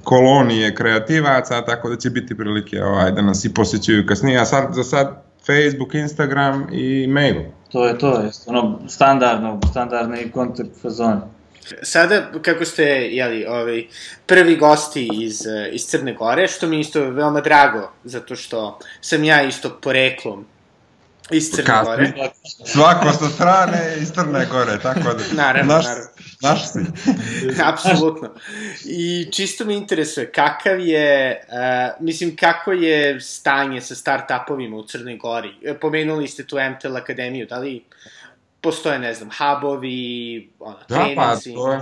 kolonije 0.03 0.75
kreativaca, 0.75 1.61
tako 1.61 1.89
da 1.89 1.95
će 1.95 2.09
biti 2.09 2.37
prilike 2.37 2.83
ovaj, 2.83 3.11
da 3.11 3.21
nas 3.21 3.45
i 3.45 3.53
posjećuju 3.53 4.05
kasnije. 4.05 4.39
A 4.39 4.45
sad, 4.45 4.73
za 4.73 4.83
sad 4.83 5.23
Facebook, 5.45 5.93
Instagram 5.93 6.67
i 6.71 7.07
mail. 7.07 7.35
To 7.71 7.87
je 7.87 7.97
to, 7.97 8.21
jest, 8.21 8.47
ono, 8.47 8.79
standardno, 8.87 9.59
standardni 9.71 10.31
kontakt 10.31 10.81
fazon. 10.81 11.21
Sada, 11.81 12.31
kako 12.41 12.65
ste, 12.65 12.83
jeli, 13.11 13.45
ovaj, 13.45 13.83
prvi 14.25 14.55
gosti 14.55 15.09
iz, 15.13 15.41
eh, 15.45 15.69
iz 15.71 15.85
Crne 15.85 16.13
Gore, 16.13 16.47
što 16.47 16.67
mi 16.67 16.79
isto 16.79 17.09
veoma 17.09 17.41
drago, 17.41 17.91
zato 18.03 18.35
što 18.35 18.79
sam 19.01 19.23
ja 19.23 19.43
isto 19.43 19.79
poreklom 19.81 20.45
iz 21.31 21.51
Crne 21.51 21.65
Kasni. 21.65 21.85
Gore. 21.85 22.29
Svako 22.65 23.11
sa 23.11 23.29
strane 23.29 23.97
iz 24.01 24.11
Crne 24.11 24.45
Gore, 24.51 24.79
tako 24.81 25.13
da... 25.13 25.23
Naravno, 25.43 25.73
naš, 25.73 25.85
naravno. 25.85 26.09
Naš 26.41 26.71
si. 26.71 26.79
Apsolutno. 27.71 28.29
I 28.85 29.27
čisto 29.31 29.65
me 29.65 29.73
interesuje 29.73 30.31
kakav 30.31 30.79
je, 30.79 31.41
uh, 31.47 32.05
mislim, 32.05 32.35
kako 32.35 32.71
je 32.71 33.21
stanje 33.21 33.81
sa 33.81 33.95
start-upovima 33.95 34.77
u 34.77 34.87
Crnoj 34.87 35.17
Gori? 35.17 35.53
Pomenuli 35.81 36.27
ste 36.27 36.43
tu 36.43 36.57
MTL 36.75 36.97
Akademiju, 36.97 37.45
da 37.45 37.57
li 37.57 37.83
postoje, 38.61 38.99
ne 38.99 39.13
znam, 39.13 39.29
hubovi, 39.31 40.49
ono, 40.59 40.75
Da, 40.79 40.95
pa 40.95 41.05
treninzi? 41.15 41.53
to 41.53 41.71
je, 41.71 41.79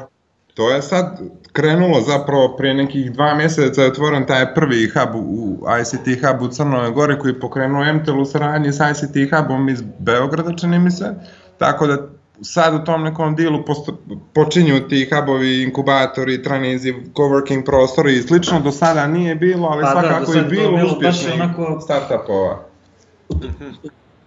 to 0.54 0.72
je 0.72 0.82
sad 0.82 1.20
krenulo 1.52 2.02
zapravo 2.02 2.56
prije 2.58 2.74
nekih 2.74 3.12
dva 3.12 3.36
mjeseca 3.36 3.82
je 3.82 3.88
otvoren 3.88 4.26
taj 4.26 4.54
prvi 4.54 4.90
hub 4.90 5.16
u, 5.16 5.58
ICT 5.82 6.24
hub 6.24 6.42
u 6.42 6.48
Crnoj 6.48 6.92
Gori 6.92 7.20
koji 7.20 7.32
je 7.32 7.40
pokrenuo 7.40 7.94
MTL 7.94 8.20
u 8.20 8.26
saradnji 8.26 8.72
s 8.72 8.80
ICT 8.82 9.34
hubom 9.34 9.70
iz 9.70 9.84
Beograda, 10.00 10.56
čini 10.56 10.80
mi 10.80 10.92
se. 10.92 11.14
Tako 11.58 11.88
da 11.88 11.98
sad 12.42 12.74
u 12.74 12.86
tom 12.86 13.04
nekom 13.04 13.36
dilu 13.36 13.66
posto, 13.66 13.98
počinju 14.34 14.80
ti 14.80 15.10
hubovi, 15.12 15.64
inkubatori, 15.64 16.44
tranizi, 16.44 16.94
coworking 17.14 17.66
prostori 17.66 18.14
i 18.14 18.22
slično. 18.22 18.60
Do 18.60 18.72
sada 18.72 19.08
nije 19.08 19.36
bilo, 19.36 19.68
ali 19.68 19.84
Pa 19.84 19.94
da, 19.94 20.02
svakako 20.02 20.32
do 20.32 20.38
je 20.38 20.44
bilo 20.46 20.72
bilo 20.72 20.88
uspješnih 20.88 21.34
onako- 21.36 21.82
startupova. 21.82 22.66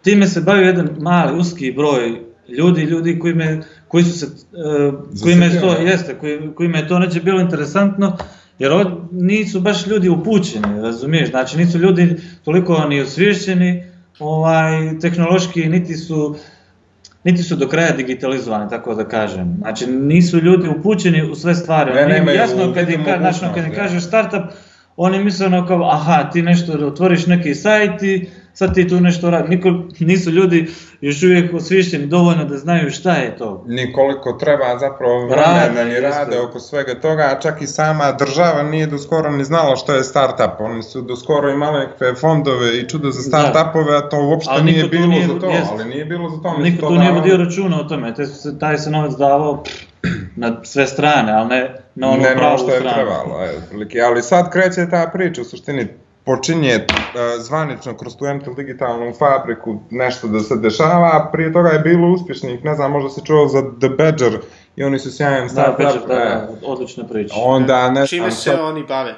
Time 0.02 0.26
se 0.26 0.40
bavi 0.40 0.66
jedan 0.66 0.96
mali, 0.98 1.38
uski 1.38 1.72
broj 1.72 2.20
ljudi, 2.48 2.83
ljudi 2.83 3.18
koji, 3.18 3.35
me, 3.35 3.61
koji 3.88 4.05
su 4.05 4.18
se, 4.18 4.26
uh, 4.26 4.94
koji 5.22 5.35
me 5.35 5.61
to, 5.61 5.72
jeste, 5.72 6.14
koji, 6.14 6.38
koji 6.55 6.68
me 6.68 6.88
to 6.88 6.98
neće 6.98 7.20
bilo 7.20 7.40
interesantno, 7.40 8.16
jer 8.59 8.72
ovo 8.72 9.09
nisu 9.12 9.61
baš 9.61 9.87
ljudi 9.87 10.09
upućeni, 10.09 10.81
razumiješ, 10.83 11.31
znači 11.31 11.59
nisu 11.59 11.78
ljudi 11.78 12.16
toliko 12.44 12.87
ni 12.88 13.00
osvješćeni, 13.00 13.85
ovaj, 14.18 14.98
tehnološki, 15.00 15.68
niti 15.68 15.96
su, 15.96 16.37
niti 17.24 17.42
su 17.42 17.57
do 17.57 17.68
kraja 17.68 17.92
digitalizovani, 17.92 18.70
tako 18.70 18.94
da 18.94 19.09
kažem. 19.09 19.57
Znači, 19.59 19.87
nisu 19.87 20.38
ljudi 20.38 20.68
upućeni 20.68 21.31
u 21.31 21.35
sve 21.35 21.55
stvari. 21.55 21.94
Ne, 21.94 22.07
nemaju 22.07 22.37
jasno, 22.37 22.74
kad 22.74 22.90
im, 22.90 23.05
ka, 23.05 23.18
znači, 23.18 23.40
kad 23.40 23.57
im 23.57 23.62
mogućnosti, 23.62 23.76
kažeš 23.76 24.05
startup, 24.05 24.42
oni 24.96 25.24
misle 25.24 25.46
ono 25.46 25.66
kao, 25.66 25.90
aha, 25.90 26.31
ti 26.33 26.42
nešto 26.42 26.72
otvoriš 26.87 27.26
neki 27.26 27.55
sajt 27.55 28.02
i 28.02 28.28
sad 28.54 28.74
ti 28.74 28.88
tu 28.88 29.00
nešto 29.00 29.30
radi. 29.30 29.48
Niko, 29.48 29.68
nisu 30.00 30.30
ljudi 30.30 30.70
još 31.00 31.22
uvijek 31.22 31.54
osviješteni 31.54 32.06
dovoljno 32.06 32.44
da 32.44 32.56
znaju 32.56 32.90
šta 32.90 33.12
je 33.12 33.36
to. 33.36 33.64
ni 33.66 33.92
koliko 33.92 34.32
treba 34.32 34.78
zapravo 34.80 35.26
vremena 35.26 35.84
ni 35.84 35.90
jeste. 35.90 36.08
rade 36.08 36.40
oko 36.40 36.60
svega 36.60 36.94
toga, 36.94 37.22
a 37.22 37.40
čak 37.40 37.62
i 37.62 37.66
sama 37.66 38.12
država 38.12 38.62
nije 38.62 38.86
do 38.86 38.98
skoro 38.98 39.30
ni 39.30 39.44
znala 39.44 39.76
što 39.76 39.94
je 39.94 40.04
startup. 40.04 40.60
Oni 40.60 40.82
su 40.82 41.02
do 41.02 41.16
skoro 41.16 41.50
imali 41.50 41.78
nekakve 41.78 42.14
fondove 42.14 42.78
i 42.78 42.88
čudo 42.88 43.10
za 43.10 43.22
startupove, 43.22 43.96
a 43.96 44.00
to 44.00 44.26
uopšte 44.26 44.50
Ali 44.52 44.64
nije 44.64 44.84
bilo 44.84 45.06
nije- 45.06 45.26
za 45.26 45.38
to, 45.40 45.46
jeste. 45.46 45.68
ali 45.72 45.84
nije 45.84 46.04
bilo 46.04 46.28
za 46.30 46.42
to. 46.42 46.58
Niko 46.58 46.80
to 46.80 46.88
tu 46.88 46.94
nije 46.94 47.12
vodio 47.12 47.36
računa 47.36 47.80
o 47.80 47.84
tome, 47.84 48.14
te 48.14 48.26
su 48.26 48.34
se, 48.34 48.58
taj 48.58 48.78
se 48.78 48.90
novac 48.90 49.12
davao 49.12 49.62
na 50.36 50.60
sve 50.62 50.86
strane, 50.86 51.32
ali 51.32 51.48
ne 51.48 51.74
na 51.94 52.08
ono 52.08 52.22
ne 52.22 52.36
pravu 52.36 52.58
što 52.58 52.70
je 52.70 52.80
trebalo, 52.80 53.40
ali 54.06 54.22
sad 54.22 54.52
kreće 54.52 54.86
ta 54.90 55.10
priča, 55.12 55.40
u 55.40 55.44
suštini 55.44 55.86
počinje 56.24 56.70
e, 56.70 56.85
zvanično 57.38 57.94
kroz 57.94 58.16
tu 58.16 58.26
Entel 58.26 58.54
digitalnu 58.54 59.12
fabriku 59.12 59.80
nešto 59.90 60.28
da 60.28 60.40
se 60.40 60.56
dešava, 60.56 61.06
a 61.08 61.30
prije 61.32 61.52
toga 61.52 61.68
je 61.68 61.78
bilo 61.80 62.08
uspješnih, 62.08 62.64
ne 62.64 62.74
znam, 62.74 62.92
možda 62.92 63.11
se 63.11 63.20
čuo 63.24 63.48
za 63.48 63.62
The 63.72 63.88
Badger 63.88 64.38
i 64.76 64.85
oni 64.85 64.98
su 64.98 65.12
sjajan 65.12 65.42
Da, 65.42 65.48
startup. 65.48 65.78
Badger, 65.78 66.02
da, 66.08 66.14
e. 66.14 66.18
da, 66.18 66.48
odlična 66.64 67.04
priča. 67.04 67.35
Onda, 67.37 67.90
ne 67.90 68.06
Čime 68.06 68.20
znam, 68.20 68.30
se 68.32 68.50
sad- 68.50 68.61
oni 68.61 68.85
bave? 68.85 69.14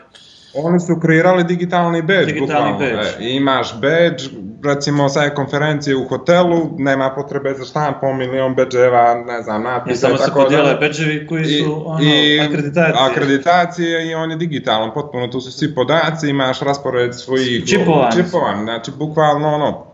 Oni 0.57 0.81
su 0.81 0.97
kreirali 1.03 1.45
digitalni 1.45 2.03
badge, 2.03 2.25
Digitalni 2.25 2.73
bukvalno. 2.73 2.97
badge. 2.97 3.09
E, 3.21 3.31
imaš 3.31 3.75
badge, 3.75 4.23
recimo 4.65 5.09
sa 5.09 5.31
konferencije 5.31 5.97
u 5.97 6.05
hotelu, 6.05 6.71
nema 6.79 7.11
potrebe 7.11 7.55
za 7.55 7.65
štampom, 7.65 8.19
milion 8.19 8.55
badgeeva, 8.55 9.15
ne 9.17 9.43
znam, 9.43 9.63
Ne 9.63 9.71
natpisa 9.71 10.01
samo 10.01 10.15
i 10.15 10.19
se 10.19 10.25
tako 10.25 10.41
podijele 10.41 10.75
bedževi 10.75 11.27
koji 11.27 11.43
I- 11.43 11.47
su 11.59 11.83
ono, 11.87 12.05
i 12.05 12.41
akreditacije. 12.41 12.95
akreditacije 13.03 14.07
i 14.07 14.15
on 14.15 14.31
je 14.31 14.37
digitalan, 14.37 14.91
potpuno 14.95 15.29
tu 15.29 15.41
su 15.41 15.53
svi 15.53 15.75
podaci, 15.75 16.29
imaš 16.29 16.61
raspored 16.61 17.15
svojih 17.15 17.65
Čipovani 17.67 18.13
su. 18.13 18.19
čipovan, 18.19 18.63
znači 18.63 18.91
bukvalno 18.93 19.49
ono, 19.49 19.85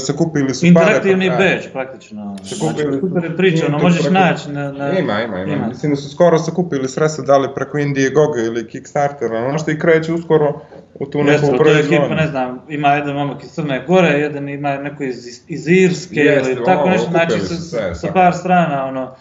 se 0.00 0.12
kupili 0.14 0.54
su 0.54 0.66
Interaktivni 0.66 1.28
pare, 1.28 1.38
pa- 1.38 1.44
badge, 1.46 1.68
praktično. 1.68 2.36
Se 2.38 2.54
Znači, 2.54 2.60
kupili- 2.76 3.00
super 3.00 3.24
je 3.24 3.36
priča, 3.36 3.66
ono, 3.66 3.78
možeš 3.78 4.00
preko- 4.00 4.12
naći 4.12 4.50
na... 4.50 4.72
na... 4.72 4.90
Ima, 4.90 5.22
ima, 5.22 5.38
ima, 5.38 5.52
Ima. 5.52 5.66
Mislim 5.66 5.92
da 5.92 5.96
su 5.96 6.10
skoro 6.10 6.38
sakupili 6.38 6.88
sredstva 6.88 7.24
dali 7.24 7.48
preko 7.54 7.78
Indiegogo 7.78 8.38
ili 8.38 8.68
Kickstartera, 8.68 9.38
ono 9.38 9.58
što 9.58 9.70
i 9.70 9.78
kreće 9.78 10.12
uskoro 10.12 10.60
u 10.94 11.06
tu 11.06 11.18
neku 11.18 11.30
Jeste, 11.32 11.56
proizvodnju. 11.56 11.96
ekipa, 11.96 12.14
ne 12.14 12.26
znam, 12.26 12.62
ima 12.68 12.88
jedan 12.88 13.14
momak 13.14 13.44
iz 13.44 13.50
Crne 13.50 13.84
Gore, 13.86 14.08
jedan 14.08 14.48
ima 14.48 14.76
neko 14.76 15.04
iz, 15.04 15.16
iz 15.48 15.68
Irske 15.68 16.20
Jeste, 16.20 16.52
ili 16.52 16.64
tako 16.64 16.80
ovo, 16.80 16.90
nešto, 16.90 17.10
znači 17.10 17.40
sa, 17.40 17.46
su 17.46 17.62
se, 17.62 17.90
sa 17.94 18.08
par 18.08 18.34
strana, 18.34 18.84
ono, 18.84 19.14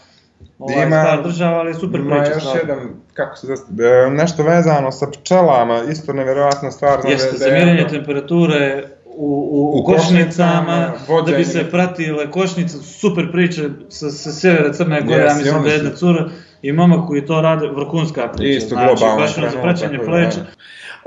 ovaj, 0.60 0.86
Ima- 0.86 1.03
par 1.05 1.23
država, 1.23 1.58
ali 1.58 1.73
super 1.73 1.99
Ima 1.99 2.10
priča. 2.12 2.32
još 2.32 2.43
stvarno. 2.43 2.62
jedan, 2.63 2.79
kako 3.13 3.36
se 3.36 3.47
zove, 3.47 3.60
e, 3.97 4.10
nešto 4.12 4.43
vezano 4.43 4.91
sa 4.91 5.08
pčelama, 5.10 5.82
isto 5.84 6.13
nevjerovatna 6.13 6.71
stvar. 6.71 7.01
znam 7.01 7.12
Jeste, 7.13 7.38
za 7.38 7.45
je- 7.45 7.53
mjerenje 7.55 7.88
temperature 7.89 8.84
u, 9.08 9.25
u, 9.51 9.79
U 9.79 9.84
košnicama, 9.86 10.91
košnicama, 10.91 11.21
da 11.21 11.32
bi 11.32 11.45
se 11.45 11.69
pratile 11.71 12.32
košnice, 12.32 12.77
super 12.77 13.32
priče 13.32 13.62
sa, 13.89 14.10
sa 14.10 14.32
sjevera 14.32 14.73
Crne 14.73 15.01
Gore, 15.01 15.15
ja 15.15 15.23
Jeste, 15.23 15.39
mislim 15.39 15.63
da 15.63 15.69
je 15.69 15.75
jedna 15.75 15.91
cura 15.91 16.29
i 16.62 16.71
momak 16.71 17.08
koji 17.08 17.25
to 17.25 17.41
rade, 17.41 17.67
vrhunska 17.67 18.27
priča, 18.27 18.58
Isto 18.58 18.75
znači 18.75 19.03
baš 19.17 19.38
ono 19.38 19.49
za 19.49 19.62
praćenje 19.62 19.91
tako 19.91 20.05
da, 20.05 20.12
pleća. 20.12 20.39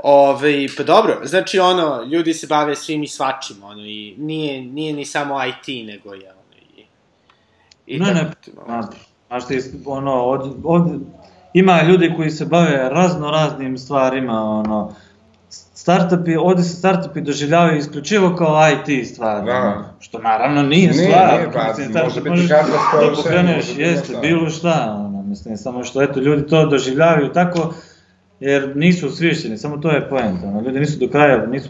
Ove, 0.03 0.67
pa 0.77 0.83
dobro, 0.83 1.19
znači 1.23 1.59
ono, 1.59 2.03
ljudi 2.03 2.33
se 2.33 2.47
bave 2.47 2.75
svim 2.75 3.03
i 3.03 3.07
svačim, 3.07 3.63
ono, 3.63 3.81
i 3.81 4.15
nije, 4.17 4.61
nije 4.61 4.93
ni 4.93 5.05
samo 5.05 5.35
IT, 5.45 5.87
nego 5.87 6.13
je 6.13 6.31
ono, 6.31 6.61
i... 6.77 6.85
i 7.87 7.99
Ne, 7.99 8.13
ne, 8.13 8.31
ono. 8.67 8.81
Znaš, 8.81 8.85
znaš 9.27 9.47
ti, 9.47 9.71
ono, 9.85 10.13
od, 10.13 10.55
od, 10.63 11.01
ima 11.53 11.81
ljudi 11.81 12.13
koji 12.15 12.29
se 12.29 12.45
bave 12.45 12.89
razno 12.89 13.31
raznim 13.31 13.77
stvarima, 13.77 14.43
ono, 14.43 14.95
startupi, 15.73 16.35
ovdje 16.35 16.63
se 16.63 16.75
startupi 16.75 17.21
doživljavaju 17.21 17.77
isključivo 17.77 18.35
kao 18.35 18.69
IT 18.69 19.07
stvari, 19.07 19.45
Da. 19.45 19.93
što 19.99 20.19
naravno 20.19 20.63
nije 20.63 20.91
Nije, 20.91 21.07
stvar, 21.11 21.33
nije, 21.33 21.51
pa, 21.53 21.67
mislim, 21.67 21.87
može 21.87 21.99
startup 21.99 22.23
biti 22.23 22.29
možeš 22.29 22.49
kadrovsko 22.49 22.97
da 22.97 23.15
pokreneš, 23.15 23.65
jeste, 23.77 24.17
bilo 24.21 24.49
šta, 24.49 24.95
ono, 24.97 25.21
mislim, 25.21 25.57
samo 25.57 25.83
što 25.83 26.01
eto, 26.01 26.19
ljudi 26.19 26.47
to 26.47 26.65
doživljavaju 26.65 27.33
tako, 27.33 27.73
jer 28.43 28.71
nisu 28.75 29.07
osviješćeni, 29.07 29.57
samo 29.57 29.77
to 29.77 29.91
je 29.91 30.09
poenta, 30.09 30.47
ono, 30.47 30.61
ljudi 30.61 30.79
nisu 30.79 30.99
do 30.99 31.07
kraja, 31.07 31.45
nisu, 31.45 31.69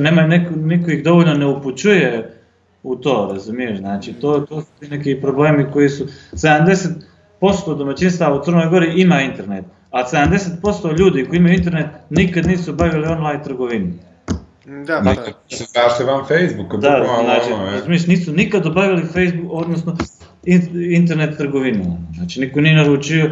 nema 0.00 0.22
neko, 0.22 0.54
niko 0.56 0.90
ih 0.90 1.04
dovoljno 1.04 1.34
ne 1.34 1.46
upućuje 1.46 2.30
u 2.82 2.96
to, 2.96 3.28
razumiješ, 3.32 3.78
znači, 3.78 4.12
to, 4.12 4.40
to 4.40 4.60
su 4.60 4.66
ti 4.80 4.88
neki 4.88 5.18
problemi 5.20 5.66
koji 5.72 5.88
su, 5.88 6.06
70% 6.32 6.94
domaćinstava 7.78 8.40
u 8.40 8.44
Crnoj 8.44 8.68
Gori 8.68 9.00
ima 9.00 9.20
internet, 9.22 9.64
a 9.90 10.04
70% 10.10 10.98
ljudi 10.98 11.26
koji 11.28 11.38
imaju 11.38 11.54
internet 11.54 11.86
nikad 12.10 12.46
nisu 12.46 12.72
bavili 12.72 13.06
online 13.06 13.42
trgovinu. 13.44 13.92
Da, 14.86 15.00
pa, 15.04 15.10
Nikad 15.10 15.34
se 15.48 15.64
zašli 15.74 16.04
van 16.04 16.24
Facebooka, 16.28 16.76
Da, 16.76 17.06
znači, 17.24 17.52
ono, 17.52 17.68
e. 17.68 17.70
razumiješ, 17.72 18.06
nisu 18.06 18.32
nikad 18.32 18.66
obavili 18.66 19.02
Facebook, 19.02 19.50
odnosno 19.52 19.96
in- 20.44 20.92
internet 20.94 21.36
trgovinu. 21.36 21.98
Znači, 22.16 22.40
niko 22.40 22.60
nije 22.60 22.76
naručio 22.76 23.30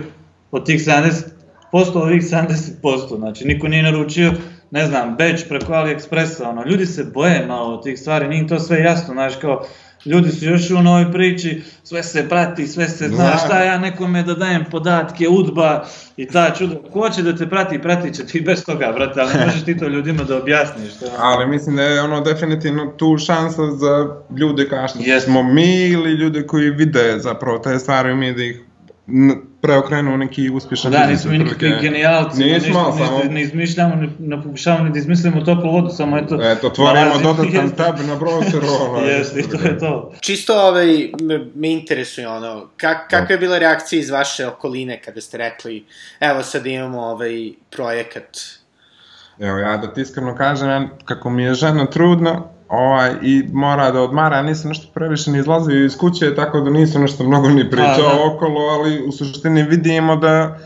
od 0.50 0.66
tih 0.66 0.80
70%, 0.80 1.24
ovih 1.72 2.22
70%, 2.22 2.72
znači, 3.16 3.44
niko 3.44 3.68
nije 3.68 3.82
naručio, 3.82 4.32
ne 4.70 4.86
znam, 4.86 5.08
badge 5.10 5.42
preko 5.48 5.72
AliExpressa, 5.72 6.44
ono, 6.44 6.64
ljudi 6.64 6.86
se 6.86 7.04
boje 7.04 7.46
malo 7.46 7.74
od 7.74 7.84
tih 7.84 7.98
stvari, 7.98 8.28
nije 8.28 8.46
to 8.46 8.58
sve 8.58 8.78
jasno, 8.78 9.14
znaš, 9.14 9.36
kao, 9.36 9.64
ljudi 10.04 10.30
su 10.30 10.44
još 10.44 10.70
u 10.70 10.82
novoj 10.82 11.12
priči, 11.12 11.62
sve 11.84 12.02
se 12.02 12.28
prati, 12.28 12.66
sve 12.66 12.88
se 12.88 13.08
zna, 13.08 13.24
Da. 13.24 13.36
šta 13.36 13.62
ja 13.62 13.78
nekome 13.78 14.22
da 14.22 14.34
dajem 14.34 14.64
podatke, 14.64 15.28
udba 15.28 15.84
i 16.16 16.26
ta 16.26 16.50
čuda, 16.50 16.76
ko 16.92 17.10
će 17.10 17.22
da 17.22 17.36
te 17.36 17.48
prati, 17.48 17.78
pratit 17.78 18.14
će 18.14 18.26
ti 18.26 18.40
bez 18.40 18.64
toga, 18.64 18.92
brate, 18.92 19.20
ali 19.20 19.30
možeš 19.46 19.64
ti 19.64 19.78
to 19.78 19.88
ljudima 19.88 20.22
da 20.22 20.36
objasniš. 20.36 20.92
To, 20.94 21.04
je- 21.04 21.10
Ali 21.18 21.46
mislim 21.46 21.76
da 21.76 21.82
je 21.82 22.02
ono 22.02 22.20
definitivno 22.20 22.86
tu 22.88 23.18
šansa 23.18 23.62
za 23.68 24.08
ljude 24.32 24.68
kao 24.68 24.88
što 24.88 24.98
Jeste. 25.00 25.20
smo 25.22 25.42
mi 25.42 25.78
ili 25.78 26.10
ljude 26.12 26.46
koji 26.46 26.70
vide 26.70 27.14
zapravo 27.18 27.58
te 27.58 27.78
stvari 27.78 28.12
umije 28.12 28.32
da 28.32 28.42
ih 28.42 28.60
n- 29.60 29.62
preokrenu 29.62 30.14
u 30.14 30.18
neki 30.18 30.50
uspješan 30.50 30.92
Da, 30.92 30.98
biznis, 30.98 31.16
nismo 31.16 31.30
mi 31.30 31.38
nikakvi 31.38 31.54
otprilike. 31.56 31.82
genijalci, 31.82 32.44
Nismo, 32.44 32.58
ništa, 32.82 32.92
samo- 32.98 33.24
ne 33.24 33.42
izmišljamo, 33.42 33.94
ne, 33.96 34.08
ne 34.20 34.42
pokušavamo 34.42 34.84
ni 34.84 34.90
da 34.90 34.98
izmislimo 34.98 35.40
toplu 35.40 35.72
vodu, 35.72 35.88
samo 35.90 36.18
eto... 36.18 36.38
Eto, 36.42 36.66
otvorimo 36.66 37.18
dodatan 37.18 37.70
tab 37.70 37.94
na 37.98 38.16
browseru, 38.16 38.66
ono. 38.88 38.98
Jeste, 39.00 39.40
i 39.40 39.44
to 39.44 39.58
je 39.58 39.78
to. 39.78 40.12
Čisto 40.20 40.54
ovaj, 40.56 40.86
me, 41.20 41.46
me 41.54 41.70
interesuje 41.70 42.28
ono, 42.28 42.66
kak, 42.76 43.10
kakva 43.10 43.32
je 43.32 43.38
bila 43.38 43.58
reakcija 43.58 44.00
iz 44.00 44.10
vaše 44.10 44.46
okoline 44.46 45.00
kada 45.00 45.20
ste 45.20 45.38
rekli, 45.38 45.84
evo 46.20 46.42
sad 46.42 46.66
imamo 46.66 47.00
ovaj 47.00 47.32
projekat. 47.70 48.38
Evo, 49.38 49.58
ja 49.58 49.76
da 49.76 49.94
ti 49.94 50.00
iskreno 50.00 50.36
kažem, 50.36 50.90
kako 51.04 51.30
mi 51.30 51.42
je 51.42 51.54
žena 51.54 51.86
trudna, 51.86 52.42
ovaj, 52.70 53.14
i 53.22 53.48
mora 53.52 53.90
da 53.90 54.00
odmara, 54.02 54.42
nisam 54.42 54.68
nešto 54.68 54.88
previše 54.94 55.30
ni 55.30 55.38
izlazio 55.38 55.84
iz 55.84 55.98
kuće, 55.98 56.34
tako 56.34 56.60
da 56.60 56.70
nisam 56.70 57.02
nešto 57.02 57.24
mnogo 57.24 57.48
ni 57.48 57.70
pričao 57.70 58.10
A, 58.10 58.14
da. 58.14 58.34
okolo, 58.34 58.60
ali 58.60 59.02
u 59.06 59.12
suštini 59.12 59.62
vidimo 59.62 60.16
da 60.16 60.58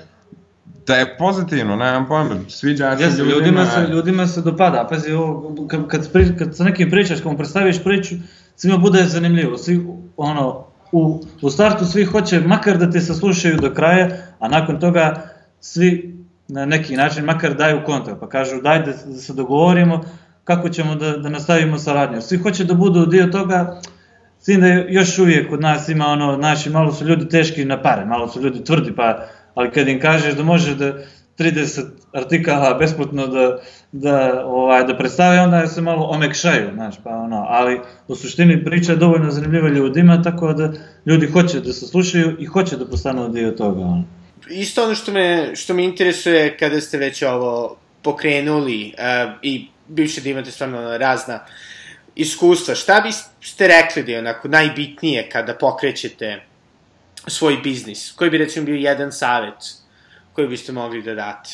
da 0.87 0.95
je 0.95 1.17
pozitivno, 1.19 1.77
nemam 1.77 2.07
pojma, 2.09 2.37
sviđa 2.49 2.97
se 2.97 3.03
Jeste, 3.03 3.23
ljudima. 3.23 3.37
ljudima 3.37 3.67
se, 3.67 3.93
ljudima 3.93 4.27
se 4.27 4.41
dopada, 4.41 4.87
pazi, 4.91 5.13
ovo, 5.13 5.67
kad, 5.69 5.89
kad, 5.89 6.13
pri, 6.13 6.37
kad 6.39 6.57
sa 6.57 6.65
nekim 6.65 6.91
pričaš, 6.91 7.21
kad 7.21 7.33
mu 7.33 7.39
predstaviš 7.39 7.85
priču, 7.85 8.15
svima 8.57 8.79
bude 8.79 9.05
zanimljivo, 9.05 9.59
svi, 9.59 9.87
ono, 10.17 10.65
u, 10.93 11.23
u 11.43 11.51
startu 11.51 11.85
svi 11.85 12.05
hoće 12.05 12.41
makar 12.41 12.79
da 12.79 12.91
te 12.91 13.01
saslušaju 13.01 13.57
do 13.57 13.75
kraja, 13.75 14.09
a 14.39 14.49
nakon 14.49 14.81
toga 14.81 15.23
svi 15.61 16.15
na 16.49 16.67
neki 16.67 16.97
način 16.97 17.25
makar 17.25 17.55
daju 17.55 17.81
kontakt, 17.87 18.21
pa 18.21 18.29
kažu 18.29 18.61
daj 18.61 18.79
da, 18.79 18.93
da 19.07 19.19
se 19.19 19.33
dogovorimo 19.33 20.05
kako 20.45 20.69
ćemo 20.69 20.95
da, 20.95 21.17
da 21.17 21.29
nastavimo 21.29 21.79
saradnju. 21.79 22.21
Svi 22.23 22.39
hoće 22.39 22.65
da 22.65 22.75
budu 22.75 23.07
dio 23.07 23.27
toga, 23.27 23.81
s 24.41 24.45
tim 24.45 24.61
da 24.61 24.67
još 24.69 25.19
uvijek 25.19 25.51
kod 25.51 25.61
nas 25.61 25.89
ima 25.89 26.07
ono, 26.07 26.37
naši, 26.37 26.71
malo 26.71 26.93
su 26.93 27.05
ljudi 27.05 27.29
teški 27.29 27.65
na 27.65 27.83
pare, 27.83 28.05
malo 28.05 28.29
su 28.29 28.43
ljudi 28.43 28.65
tvrdi, 28.65 28.93
pa, 28.97 29.27
ali 29.55 29.71
kad 29.71 29.89
im 29.89 30.01
kažeš 30.01 30.35
da 30.35 30.43
može 30.43 30.75
da 30.75 30.93
30 31.39 31.83
artikala 32.13 32.75
besplatno 32.75 33.27
da, 33.27 33.59
da, 33.93 34.45
ovaj, 34.47 34.85
da 34.85 34.97
predstave, 34.97 35.41
onda 35.41 35.67
se 35.67 35.81
malo 35.81 36.07
omekšaju, 36.07 36.71
znaš, 36.75 36.95
pa 37.05 37.11
ono, 37.11 37.47
ali 37.49 37.81
u 38.09 38.15
suštini 38.15 38.65
priča 38.65 38.93
je 38.93 38.99
dovoljno 38.99 39.31
zanimljiva 39.31 39.69
ljudima, 39.69 40.23
tako 40.23 40.53
da 40.53 40.73
ljudi 41.07 41.27
hoće 41.27 41.61
da 41.61 41.73
se 41.73 41.87
slušaju 41.87 42.37
i 42.39 42.45
hoće 42.45 42.77
da 42.77 42.87
postanu 42.87 43.29
dio 43.29 43.51
toga, 43.51 43.81
ono. 43.81 44.05
Isto 44.51 44.85
ono 44.85 44.95
što 44.95 45.13
me, 45.13 45.57
što 45.57 45.75
me 45.75 45.85
interesuje 45.85 46.57
kada 46.57 46.81
ste 46.81 46.99
već 46.99 47.23
ovo 47.23 47.77
pokrenuli 48.03 48.93
uh, 48.99 49.33
i 49.43 49.69
bivše 49.89 50.21
da 50.21 50.29
imate 50.29 50.51
stvarno 50.51 50.99
razna 50.99 51.41
iskustva, 52.15 52.75
šta 52.75 53.01
biste 53.05 53.69
rekli 53.69 54.03
da 54.03 54.13
je 54.13 54.19
onako 54.19 54.49
najbitnije 54.49 55.29
kada 55.31 55.55
pokrećete 55.55 56.43
svoj 57.27 57.57
biznis? 57.57 58.13
Koji 58.13 58.31
bi 58.31 58.39
recimo 58.39 58.67
bio 58.67 58.75
jedan 58.75 59.13
savet 59.13 59.75
koji 60.33 60.49
biste 60.49 60.73
mogli 60.73 61.03
da 61.03 61.15
date? 61.15 61.51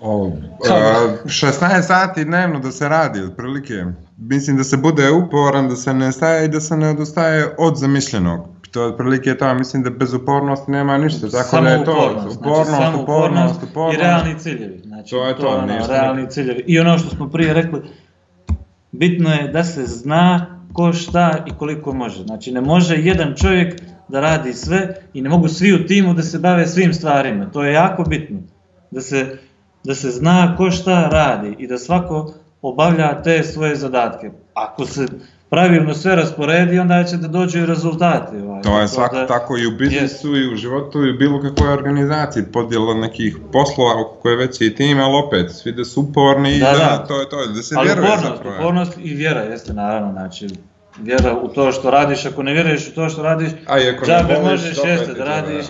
O, 0.00 0.32
a, 0.70 1.16
16 1.24 1.82
sati 1.82 2.24
dnevno 2.24 2.58
da 2.58 2.72
se 2.72 2.88
radi, 2.88 3.20
otprilike. 3.20 3.84
Mislim 4.18 4.56
da 4.56 4.64
se 4.64 4.76
bude 4.76 5.10
uporan, 5.10 5.68
da 5.68 5.76
se 5.76 5.94
ne 5.94 6.12
staje 6.12 6.44
i 6.44 6.48
da 6.48 6.60
se 6.60 6.76
ne 6.76 6.88
odustaje 6.90 7.54
od 7.58 7.76
zamišljenog. 7.76 8.48
To 8.72 8.82
je 8.82 8.88
otprilike 8.88 9.34
to, 9.34 9.54
mislim 9.54 9.82
da 9.82 9.90
bez 9.90 10.14
upornosti 10.14 10.70
nema 10.70 10.98
ništa, 10.98 11.30
tako 11.30 11.48
Samo 11.48 11.62
da 11.62 11.68
je 11.70 11.84
to 11.84 11.92
upornost, 11.92 12.40
upornost, 12.40 12.70
znači, 12.70 12.82
samo 12.82 13.02
upornost, 13.02 13.62
upornost. 13.62 13.98
i 13.98 14.02
realni 14.02 14.38
ciljevi. 14.38 14.80
Znači, 14.84 15.10
To 15.10 15.28
je 15.28 15.36
to, 15.36 15.48
ono, 15.48 15.66
ništa 15.66 15.92
realni 15.92 16.30
ciljevi. 16.30 16.64
I 16.66 16.80
ono 16.80 16.98
što 16.98 17.10
smo 17.10 17.30
prije 17.30 17.54
rekli, 17.54 17.82
bitno 18.92 19.30
je 19.30 19.48
da 19.48 19.64
se 19.64 19.86
zna 19.86 20.46
ko 20.72 20.92
šta 20.92 21.44
i 21.46 21.50
koliko 21.50 21.92
može. 21.94 22.22
Znači, 22.24 22.52
ne 22.52 22.60
može 22.60 22.96
jedan 22.96 23.34
čovjek 23.36 23.82
da 24.08 24.20
radi 24.20 24.52
sve 24.52 24.94
i 25.14 25.22
ne 25.22 25.28
mogu 25.28 25.48
svi 25.48 25.72
u 25.72 25.86
timu 25.86 26.14
da 26.14 26.22
se 26.22 26.38
bave 26.38 26.66
svim 26.66 26.94
stvarima. 26.94 27.50
To 27.50 27.64
je 27.64 27.72
jako 27.72 28.02
bitno. 28.02 28.38
Da 28.90 29.00
se, 29.00 29.38
da 29.84 29.94
se 29.94 30.10
zna 30.10 30.56
ko 30.56 30.70
šta 30.70 31.08
radi 31.08 31.56
i 31.58 31.66
da 31.66 31.78
svako 31.78 32.32
obavlja 32.62 33.22
te 33.22 33.42
svoje 33.42 33.76
zadatke. 33.76 34.30
Ako 34.54 34.86
se 34.86 35.06
pravilno 35.52 35.94
sve 35.94 36.16
rasporedi, 36.16 36.78
onda 36.78 37.04
će 37.04 37.16
da 37.16 37.28
dođu 37.28 37.58
i 37.58 37.66
rezultati. 37.66 38.36
Ovaj. 38.36 38.62
To 38.62 38.70
je 38.70 38.86
Tako 38.86 38.88
svako 38.88 39.16
da- 39.16 39.26
tako 39.26 39.58
i 39.58 39.66
u 39.66 39.70
biznisu 39.70 40.36
i 40.36 40.52
u 40.52 40.56
životu 40.56 41.06
i 41.06 41.10
u 41.10 41.18
bilo 41.18 41.42
kakvoj 41.42 41.72
organizaciji, 41.72 42.42
podjela 42.52 42.94
nekih 42.94 43.36
poslova 43.52 44.00
oko 44.00 44.14
koje 44.14 44.36
već 44.36 44.60
je 44.60 44.66
i 44.66 44.74
tim, 44.74 45.00
ali 45.00 45.22
opet, 45.26 45.52
svi 45.52 45.72
da 45.72 45.84
su 45.84 46.00
uporni 46.00 46.56
i 46.56 46.60
Da, 46.60 46.70
da, 46.72 46.78
da. 46.78 47.04
to 47.08 47.20
je 47.20 47.28
to, 47.28 47.46
da 47.46 47.62
se 47.62 47.74
Ali 47.78 47.86
vjeruje 47.86 48.08
upornost, 48.08 48.36
zapravo. 48.36 48.56
upornost 48.56 48.92
i 48.98 49.14
vjera 49.14 49.40
jeste 49.40 49.72
naravno, 49.72 50.12
znači 50.12 50.48
vjera 50.98 51.36
u 51.36 51.48
to 51.48 51.72
što 51.72 51.90
radiš, 51.90 52.26
ako 52.26 52.42
ne 52.42 52.52
vjeruješ 52.52 52.88
u 52.88 52.94
to 52.94 53.08
što 53.08 53.22
radiš, 53.22 53.50
A 53.66 53.78
i 53.80 53.88
ako 53.88 54.00
ne 54.00 54.06
džabe 54.08 54.38
možeš 54.42 54.76
jeste 54.78 55.10
je 55.10 55.14
da 55.18 55.24
radiš 55.24 55.66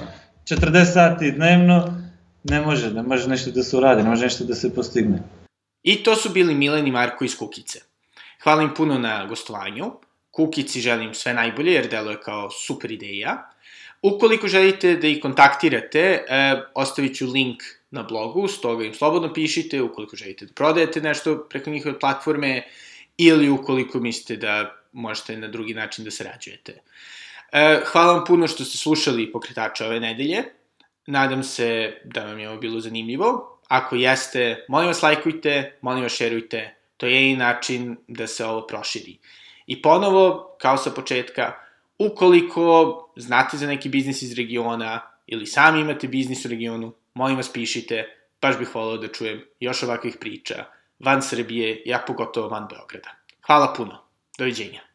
da. 0.46 0.56
40 0.56 0.84
sati 0.84 1.32
dnevno, 1.32 2.02
ne 2.44 2.60
može, 2.60 2.90
ne 2.90 3.02
može 3.02 3.28
nešto 3.28 3.50
da 3.50 3.62
se 3.62 3.76
uradi, 3.76 4.02
ne 4.02 4.08
može 4.08 4.24
nešto 4.24 4.44
da 4.44 4.54
se 4.54 4.74
postigne. 4.74 5.22
I 5.82 5.96
to 5.96 6.16
su 6.16 6.28
bili 6.30 6.54
Milen 6.54 6.86
i 6.86 6.92
Marko 6.92 7.24
iz 7.24 7.38
Kukice. 7.38 7.78
Hvala 8.42 8.62
im 8.62 8.74
puno 8.74 8.98
na 8.98 9.26
gostovanju. 9.26 9.92
Kukici 10.30 10.80
želim 10.80 11.14
sve 11.14 11.34
najbolje 11.34 11.72
jer 11.72 11.88
deluje 11.88 12.20
kao 12.20 12.50
super 12.50 12.90
ideja. 12.90 13.50
Ukoliko 14.02 14.48
želite 14.48 14.96
da 14.96 15.06
ih 15.06 15.20
kontaktirate, 15.22 16.00
e, 16.00 16.62
ostavit 16.74 17.16
ću 17.16 17.26
link 17.26 17.62
na 17.90 18.02
blogu, 18.02 18.48
stoga 18.48 18.84
im 18.84 18.94
slobodno 18.94 19.32
pišite 19.32 19.82
ukoliko 19.82 20.16
želite 20.16 20.46
da 20.46 20.52
prodajete 20.52 21.00
nešto 21.00 21.46
preko 21.50 21.70
njihove 21.70 21.98
platforme 21.98 22.62
ili 23.16 23.48
ukoliko 23.48 24.00
mislite 24.00 24.36
da 24.36 24.76
možete 24.92 25.36
na 25.36 25.48
drugi 25.48 25.74
način 25.74 26.04
da 26.04 26.10
sarađujete. 26.10 26.80
E, 27.52 27.80
hvala 27.84 28.12
vam 28.12 28.24
puno 28.24 28.48
što 28.48 28.64
ste 28.64 28.78
slušali 28.78 29.32
pokretača 29.32 29.86
ove 29.86 30.00
nedelje. 30.00 30.44
Nadam 31.06 31.42
se 31.42 32.00
da 32.04 32.24
vam 32.24 32.38
je 32.38 32.48
ovo 32.48 32.58
bilo 32.58 32.80
zanimljivo. 32.80 33.58
Ako 33.68 33.96
jeste, 33.96 34.64
molim 34.68 34.88
vas 34.88 35.02
lajkujte, 35.02 35.78
molim 35.80 36.02
vas 36.02 36.12
šerujte. 36.12 36.81
To 37.02 37.06
je 37.06 37.30
i 37.30 37.36
način 37.36 37.96
da 38.08 38.26
se 38.26 38.44
ovo 38.46 38.66
proširi. 38.66 39.16
I 39.66 39.82
ponovo, 39.82 40.54
kao 40.60 40.76
sa 40.76 40.90
početka, 40.90 41.52
ukoliko 41.98 43.08
znate 43.16 43.56
za 43.56 43.66
neki 43.66 43.88
biznis 43.88 44.22
iz 44.22 44.34
regiona 44.38 45.00
ili 45.26 45.46
sami 45.46 45.80
imate 45.80 46.08
biznis 46.08 46.44
u 46.44 46.48
regionu, 46.48 46.92
molim 47.14 47.36
vas 47.36 47.52
pišite, 47.52 48.16
baš 48.42 48.58
bih 48.58 48.74
volao 48.74 48.96
da 48.96 49.08
čujem 49.08 49.42
još 49.60 49.82
ovakvih 49.82 50.16
priča 50.20 50.64
van 50.98 51.22
Srbije, 51.22 51.82
ja 51.86 52.04
pogotovo 52.06 52.48
van 52.48 52.68
Beograda. 52.70 53.10
Hvala 53.46 53.74
puno. 53.76 53.98
Doviđenja. 54.38 54.91